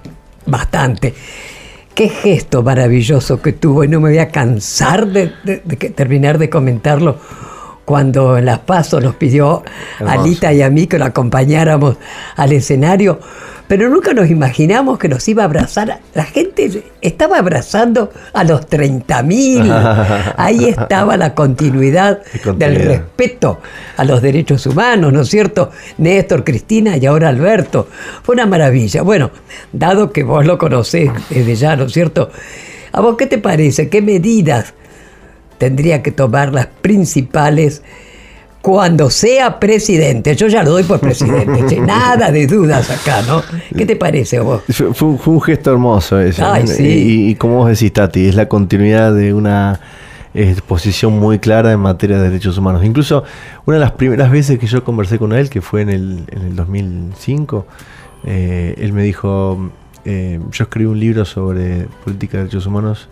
[0.47, 1.15] bastante.
[1.95, 5.91] Qué gesto maravilloso que tuvo, y no me voy a cansar de, de- de que-
[5.91, 7.17] terminar de comentarlo,
[7.87, 9.63] cuando en Las Pasos nos pidió
[10.05, 10.13] a.
[10.13, 11.97] Alita y a mí que lo acompañáramos
[12.35, 13.21] al escenario,
[13.69, 16.01] pero nunca nos imaginamos que nos iba a abrazar.
[16.13, 20.35] La gente estaba abrazando a los 30.000.
[20.37, 22.21] Ahí estaba la continuidad.
[22.57, 23.61] del respeto
[23.97, 25.71] a los derechos humanos, ¿no es cierto?
[25.99, 27.89] Néstor, Cristina y ahora Alberto.
[28.23, 29.03] Fue una maravilla.
[29.03, 29.31] Bueno,
[29.73, 32.31] dado que vos lo conocés desde ya, ¿no es cierto?
[32.93, 33.89] ¿A vos qué te parece?
[33.89, 34.75] ¿Qué medidas
[35.59, 37.83] tendría que tomar las principales
[38.63, 40.35] cuando sea presidente?
[40.37, 43.43] Yo ya lo doy por presidente, che, nada de dudas acá, ¿no?
[43.77, 44.63] ¿Qué te parece vos?
[44.71, 46.43] Fue, fue un- gesto hermoso ese.
[46.43, 46.83] Ay, sí.
[46.85, 49.81] y, y como vos decís, Tati, es la continuidad de una
[50.35, 52.85] exposición muy clara en materia de derechos humanos.
[52.85, 53.25] Incluso
[53.65, 56.43] una de las primeras veces que yo conversé con él, que fue en el, en
[56.43, 57.67] el 2005,
[58.25, 59.71] eh, él me dijo,
[60.05, 63.09] eh, yo escribí un libro sobre política de derechos humanos.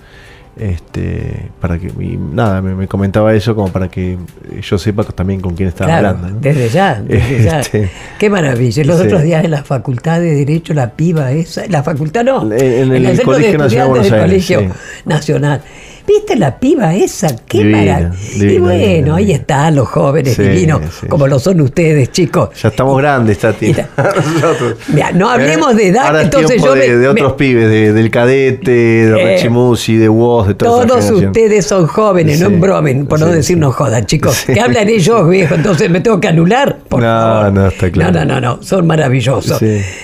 [0.56, 4.16] Este, para que, y nada, me, me comentaba eso como para que
[4.62, 6.28] yo sepa también con quién estaba Claro, hablando.
[6.36, 6.40] ¿no?
[6.40, 7.60] desde ya, desde ya.
[7.60, 8.84] Este, Qué maravilla.
[8.84, 9.06] Los sí.
[9.06, 13.04] otros días en la Facultad de Derecho, la piba esa, la facultad no, En- en
[13.06, 14.68] el Colegio Nacional de Buenos Aires, Colegio sí.
[15.06, 15.62] Nacional.
[16.06, 17.34] ¿Viste la piba esa?
[17.46, 18.52] Qué Divina, maravilla.
[18.52, 21.30] Y bueno, divina, ahí están los jóvenes Sí, divinos, sí, como sí.
[21.30, 22.50] lo son ustedes, chicos.
[22.62, 23.68] Ya estamos grandes, Tati.
[23.68, 23.88] Mira.
[25.14, 28.10] No hablemos de edad, Ahora entonces yo de, me- de otros me- pibes, de- del
[28.10, 33.06] cadete, de Eh, Rechimusi, de Woz, de toda Todos ustedes son jóvenes, no Sí, embromen,
[33.06, 34.44] por no decir no jodan, chicos.
[34.44, 36.78] Que hablan ellos, viejo, entonces me tengo que anular.
[36.88, 37.52] Por No, favor.
[37.52, 38.12] no, está claro.
[38.12, 39.60] No, no, no, no, son maravillosos.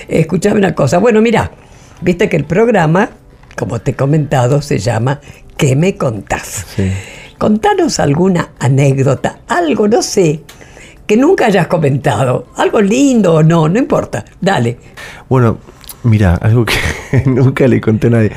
[0.07, 0.97] Escuchame una cosa.
[0.97, 1.51] Bueno, mira,
[2.01, 3.09] viste que el programa,
[3.55, 5.19] como te he comentado, se llama
[5.61, 6.65] ¿Qué me contás?
[6.75, 6.91] Sí.
[7.37, 10.41] Contanos alguna anécdota, algo, no sé,
[11.05, 12.47] que nunca hayas comentado.
[12.57, 14.25] Algo lindo o no, no importa.
[14.41, 14.79] Dale.
[15.29, 15.59] Bueno,
[16.01, 16.73] mira, algo que
[17.27, 18.31] nunca le conté a nadie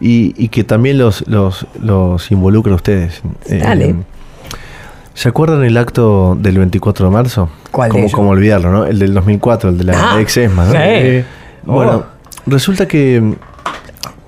[0.00, 3.22] y, y que también los, los, los involucra a ustedes.
[3.46, 3.96] Eh, Dale.
[5.14, 7.50] ¿Se acuerdan el acto del 24 de marzo?
[7.72, 8.86] ¿Cuál ¿Cómo, cómo olvidarlo, no?
[8.86, 10.72] El del 2004, el de la Ah, ex ESMA, ¿no?
[10.74, 11.24] sí.
[11.64, 12.04] Bueno,
[12.46, 13.34] resulta que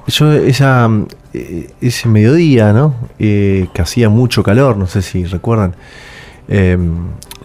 [0.09, 0.90] yo esa,
[1.34, 2.94] eh, ese mediodía, ¿no?
[3.18, 5.74] Eh, que hacía mucho calor, no sé si recuerdan.
[6.48, 6.78] eh,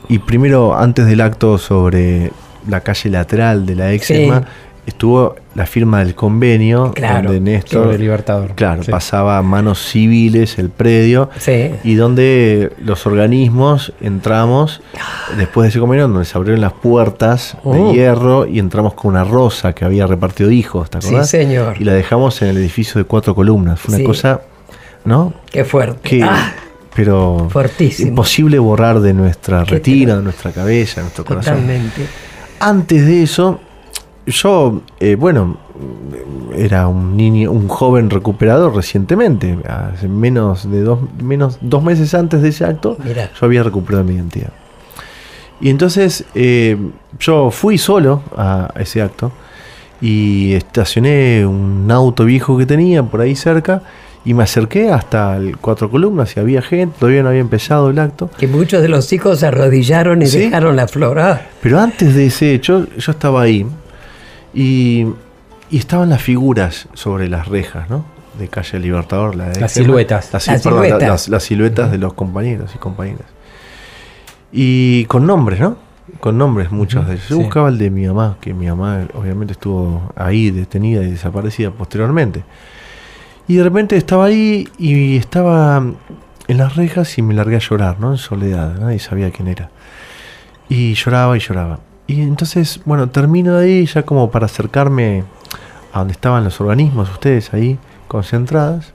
[0.07, 2.31] y primero, antes del acto sobre
[2.67, 4.31] la calle lateral de la ex Sí.
[4.86, 8.51] Estuvo la firma del convenio Claro, donde Néstor Sobre Libertador.
[8.53, 8.91] Claro, Sí.
[8.91, 11.71] pasaba a manos civiles el predio Sí.
[11.83, 14.81] y donde los organismos entramos
[15.38, 17.73] después de ese convenio donde se abrieron las puertas Oh.
[17.73, 21.29] de hierro y entramos con una rosa que había repartido hijos, ¿te Sí, acordás?
[21.29, 21.75] señor.
[21.79, 23.79] Y la dejamos en el edificio de cuatro columnas.
[23.79, 24.03] Fue una Sí.
[24.03, 24.41] cosa,
[25.03, 25.33] ¿no?
[25.51, 25.99] Qué fuerte.
[26.07, 26.53] Que, Ah,
[26.93, 28.09] pero Fuertísimo.
[28.09, 31.55] imposible borrar de nuestra retina, de nuestra cabeza, de nuestro corazón.
[31.55, 32.05] totalmente.
[32.59, 33.59] Antes de eso,
[34.26, 35.57] yo, eh, bueno,
[36.55, 42.41] era un niño, un joven recuperado recientemente, hace menos de dos, menos dos meses antes
[42.41, 43.30] de ese acto, Mirá.
[43.39, 44.51] yo había recuperado mi identidad.
[45.61, 46.78] Y entonces eh,
[47.19, 49.32] yo fui solo a ese acto
[50.01, 53.82] y estacioné un auto viejo que tenía por ahí cerca
[54.26, 57.99] y me acerqué hasta el cuatro columnas y había gente, todavía no había empezado el
[57.99, 58.30] acto.
[58.38, 60.39] Que muchos de los hijos se arrodillaron y Sí.
[60.39, 61.19] dejaron la flor.
[61.19, 63.65] Ah, Pero antes de ese hecho, yo estaba ahí
[64.56, 65.06] y,
[65.70, 68.06] y estaban las figuras sobre las rejas, ¿no?
[68.39, 70.34] De calle Libertador, la de Las siluetas.
[70.34, 71.10] Las, Las perdón, la- siluetas.
[71.10, 73.28] las- las siluetas de los compañeros y compañeras.
[74.51, 75.78] Y con nombres, ¿no?
[76.20, 77.28] Con nombres muchos de ellos.
[77.30, 77.41] Yo sí.
[77.43, 82.43] buscaba el de mi mamá, que mi mamá obviamente estuvo ahí detenida y desaparecida posteriormente.
[83.47, 85.84] Y de repente estaba ahí y estaba
[86.47, 88.12] en las rejas y me largué a llorar, ¿no?
[88.12, 89.70] En soledad, nadie sabía quién era.
[90.70, 91.80] Y lloraba y lloraba.
[92.08, 95.24] Y entonces, bueno, termino de ahí ya como para acercarme
[95.93, 98.93] a donde estaban los organismos, ustedes ahí, concentradas.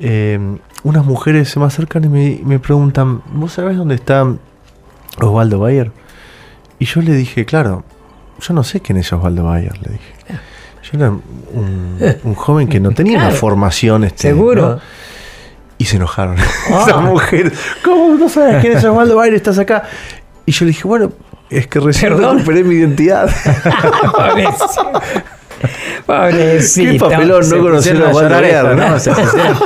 [0.00, 0.38] Eh,
[0.82, 4.26] unas mujeres se me acercan y me, me preguntan, ¿vos sabés dónde está
[5.20, 5.90] Osvaldo Bayer?
[6.78, 7.84] Y yo le dije, claro,
[8.40, 10.14] yo no sé quién es Osvaldo Bayer, le dije.
[10.92, 13.40] Yo era un, un joven que no tenía una Claro.
[13.40, 14.04] formación.
[14.04, 14.70] Este, Seguro.
[14.76, 14.80] ¿no?
[15.78, 16.36] Y se enojaron.
[16.70, 16.84] Ah.
[16.86, 17.52] Esa mujer,
[17.84, 19.34] ¿cómo no sabes quién es Osvaldo Bayer?
[19.34, 19.84] Estás acá.
[20.46, 21.12] Y yo le dije, bueno,
[21.56, 22.38] es que recién Perdón.
[22.38, 23.28] recuperé mi identidad.
[24.16, 24.92] Pobrecito.
[26.06, 27.08] Pobrecito.
[27.08, 29.60] Qué papelón no conocer a a Osvaldo llorar Bayer, esto, ¿no?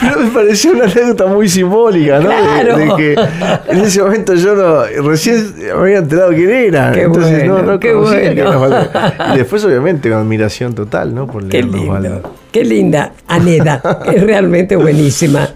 [0.00, 2.28] Pero me pareció una anécdota muy simbólica, ¿no?
[2.30, 2.76] De- Claro.
[2.76, 3.14] De, que
[3.68, 6.92] en ese momento yo no, recién me había enterado quién era.
[6.92, 8.76] Qué Entonces bueno, no qué bueno.
[9.34, 11.26] Y después, obviamente, con admiración total, ¿no?
[11.26, 12.34] Por Qué lindo.
[12.50, 13.80] Qué linda Aneda.
[14.12, 15.48] Es realmente buenísima.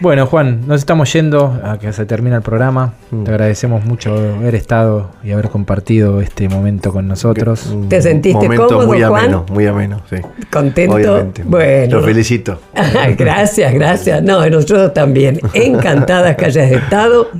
[0.00, 2.92] Bueno, Juan, nos estamos yendo a que se termina el programa.
[3.10, 3.24] Mm.
[3.24, 7.66] Te agradecemos mucho haber estado y haber compartido este momento con nosotros.
[7.66, 9.24] Un ¿Te sentiste momento cómodo, muy Juan?
[9.24, 10.16] ameno, muy ameno, sí.
[10.50, 10.96] ¿Contento?
[10.96, 11.42] Obviamente.
[11.44, 12.00] Bueno.
[12.00, 12.60] Lo felicito.
[13.16, 14.22] gracias, gracias.
[14.22, 15.40] No, nosotros también.
[15.54, 17.30] Encantadas que hayas estado.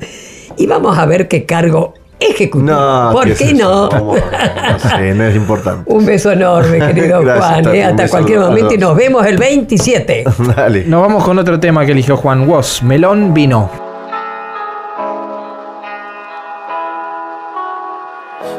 [0.56, 2.72] Y vamos a ver qué cargo ejecutivo.
[2.72, 3.88] No, ¿Por ¿qué qué, es eso?
[3.90, 4.14] no?
[4.14, 5.92] No sé, no es importante.
[5.92, 7.62] Un beso enorme, querido Gracias, Juan.
[7.64, 7.84] Tati, ¿eh?
[7.84, 10.24] Hasta cualquier momento y nos vemos el 27.
[10.56, 10.84] Dale.
[10.86, 13.70] Nos vamos con otro tema que eligió Juan Woz, Melón Vino.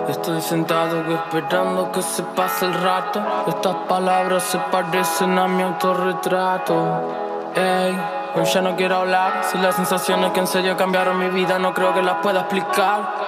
[0.10, 3.22] Estoy sentado esperando que se pase el rato.
[3.47, 7.51] Estas palabras se parecen a mi autorretrato.
[7.55, 7.97] Ey,
[8.36, 9.41] hoy ya no quiero hablar.
[9.49, 13.26] Si las sensaciones que en serio cambiaron mi vida no creo que las pueda explicar.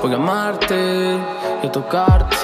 [0.00, 1.18] Voy a amarte
[1.62, 2.36] y a tocarte.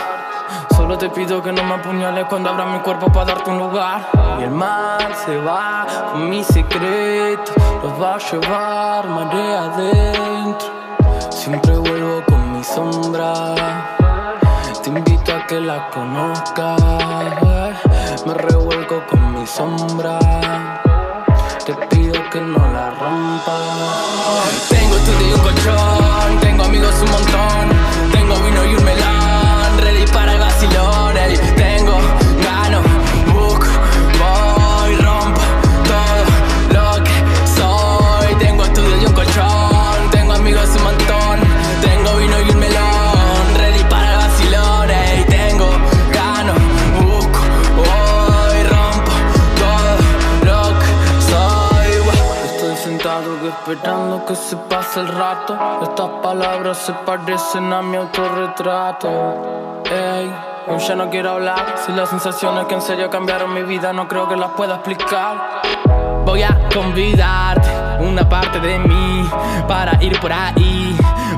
[0.77, 4.09] Solo te pido que no me apuñales cuando abra mi cuerpo para darte un lugar.
[4.41, 7.53] Y el mar se va con mi secreto.
[7.83, 10.69] Los va a llevar marea adentro.
[11.31, 13.55] Siempre vuelvo con mi sombra.
[14.83, 16.83] Te invito a que la conozcas.
[18.27, 20.19] Me revuelco con mi sombra.
[21.65, 21.73] Te
[22.41, 24.69] no la rompas.
[24.69, 26.41] Tengo estudio y un colchón.
[26.41, 27.69] Tengo amigos un montón.
[28.13, 28.85] Tengo vino y un
[53.75, 55.59] esperando que se pase el rato.
[55.83, 59.83] Estas palabras se parecen a mi autorretrato.
[59.91, 60.33] Ey,
[60.69, 61.75] hoy ya no quiero hablar.
[61.85, 65.63] Si las sensaciones que en serio cambiaron mi vida no creo que las pueda explicar.
[66.25, 67.69] Voy a convidarte
[68.01, 69.29] una parte de mí
[69.67, 70.97] para ir por ahí.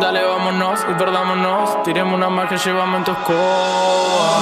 [0.00, 1.82] Dale, vámonos y perdámonos.
[1.82, 4.40] Tiremos una más que llevamos en tu escoba.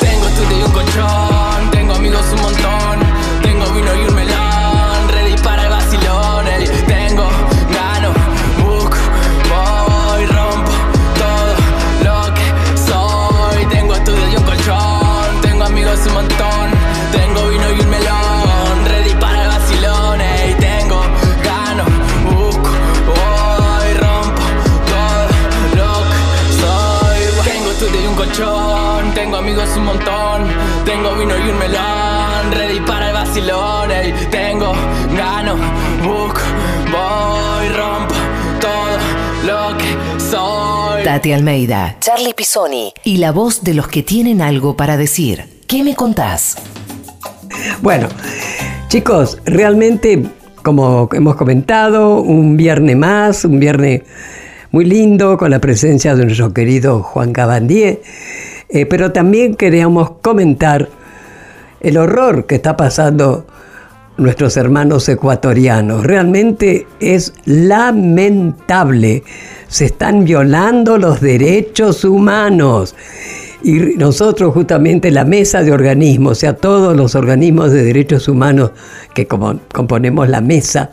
[0.00, 1.70] Tengo estudio y un colchón.
[1.70, 3.00] Tengo amigos un montón.
[3.42, 4.15] Tengo vino y un
[29.86, 30.46] un montón.
[30.84, 32.52] Tengo vino y un melón.
[32.52, 33.90] Ready para el vacilón.
[33.90, 34.12] ey.
[34.30, 34.72] Tengo,
[35.16, 35.56] gano,
[36.02, 36.40] busco,
[36.90, 38.14] voy, rompo
[38.60, 38.98] todo
[39.46, 41.04] lo que soy.
[41.04, 45.44] Tati Almeida, Charlie Pisoni y la voz de los que tienen algo para decir.
[45.66, 46.56] ¿Qué me contás?
[47.82, 48.08] Bueno,
[48.88, 50.22] chicos, realmente,
[50.62, 54.02] como hemos comentado, un viernes más, un viernes
[54.70, 58.00] muy lindo con la presencia de nuestro querido Juan Cabandier,
[58.68, 60.88] eh, pero también queríamos comentar
[61.80, 63.46] el horror que está pasando
[64.16, 66.04] nuestros hermanos ecuatorianos.
[66.04, 69.22] Realmente es lamentable.
[69.68, 72.94] Se están violando los derechos humanos.
[73.62, 78.70] Y nosotros justamente la mesa de organismos, o sea, todos los organismos de derechos humanos
[79.14, 80.90] que componemos la mesa,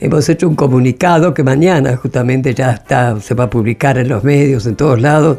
[0.00, 4.24] hemos hecho un comunicado que mañana justamente ya está, se va a publicar en los
[4.24, 5.38] medios, en todos lados,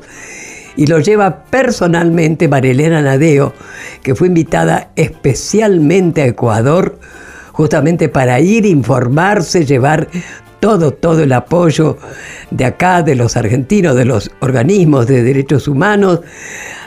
[0.76, 3.54] y lo lleva personalmente Marilena Nadeo,
[4.04, 7.00] que fue invitada especialmente a Ecuador,
[7.52, 10.08] justamente para ir, informarse, llevar
[10.66, 11.96] todo, todo el apoyo
[12.50, 16.22] de acá, de los argentinos, de los organismos de derechos humanos.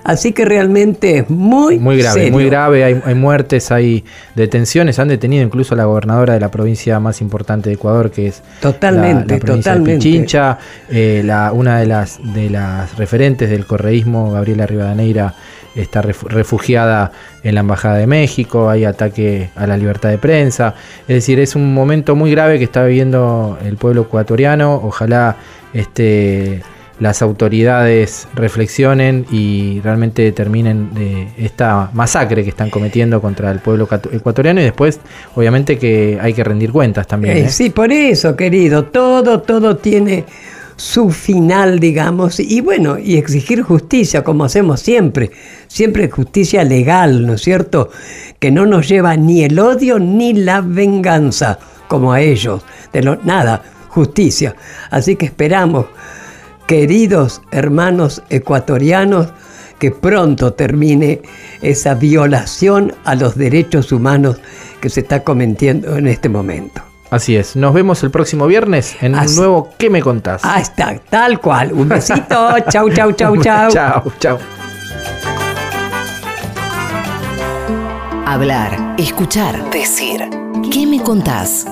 [0.02, 2.32] Así que realmente es muy, Muy grave, serio.
[2.32, 2.82] muy grave.
[2.82, 4.04] Hay, hay muertes, hay
[4.34, 4.98] detenciones.
[4.98, 8.42] Han detenido incluso a la gobernadora de la provincia más importante de Ecuador, que es
[8.60, 10.04] Totalmente, la, la provincia de totalmente.
[10.04, 10.58] Pichincha.
[10.90, 15.34] Eh, la, una de las, de las referentes del correísmo, Gabriela Rivadeneira,
[15.80, 17.12] está ref- refugiada
[17.42, 18.68] en la Embajada de México.
[18.68, 20.74] Hay ataque a la libertad de prensa.
[21.06, 24.74] Es decir, es un momento muy grave que está viviendo el pueblo ecuatoriano.
[24.74, 25.36] Ojalá
[25.72, 26.62] este
[27.00, 33.86] las autoridades reflexionen y realmente determinen eh, esta masacre que están cometiendo contra el pueblo
[33.86, 34.98] ecuato- ecuatoriano y después
[35.36, 37.36] obviamente que hay que rendir cuentas también.
[37.36, 37.48] Eh, ¿eh?
[37.50, 40.24] Sí, por eso, querido, todo, todo tiene
[40.78, 45.32] su final, digamos, y bueno, y exigir justicia, como hacemos siempre,
[45.66, 47.90] siempre justicia legal, ¿no es cierto?
[48.38, 51.58] Que no nos lleva ni el odio ni la venganza,
[51.88, 52.62] como a ellos,
[52.92, 54.54] de lo, nada, justicia.
[54.88, 55.86] Así que esperamos,
[56.68, 59.32] queridos hermanos ecuatorianos,
[59.80, 61.22] que pronto termine
[61.60, 64.40] esa violación a los derechos humanos
[64.80, 66.82] que se está cometiendo en este momento.
[67.10, 67.56] Así es.
[67.56, 70.42] Nos vemos el próximo viernes en un nuevo ¿Qué me contás?
[70.44, 71.72] Ah, está, tal cual.
[71.72, 72.54] Un besito.
[72.70, 73.70] chau, chau, chau, chau.
[73.70, 74.38] chao, chao.
[78.26, 80.28] Hablar, escuchar, decir.
[80.70, 81.66] ¿Qué me contás?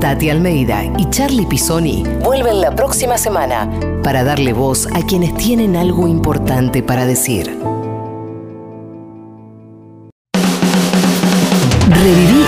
[0.00, 3.68] Tati Almeida y Charlie Pisoni vuelven la próxima semana
[4.02, 7.56] para darle voz a quienes tienen algo importante para decir.
[11.88, 12.47] Reviví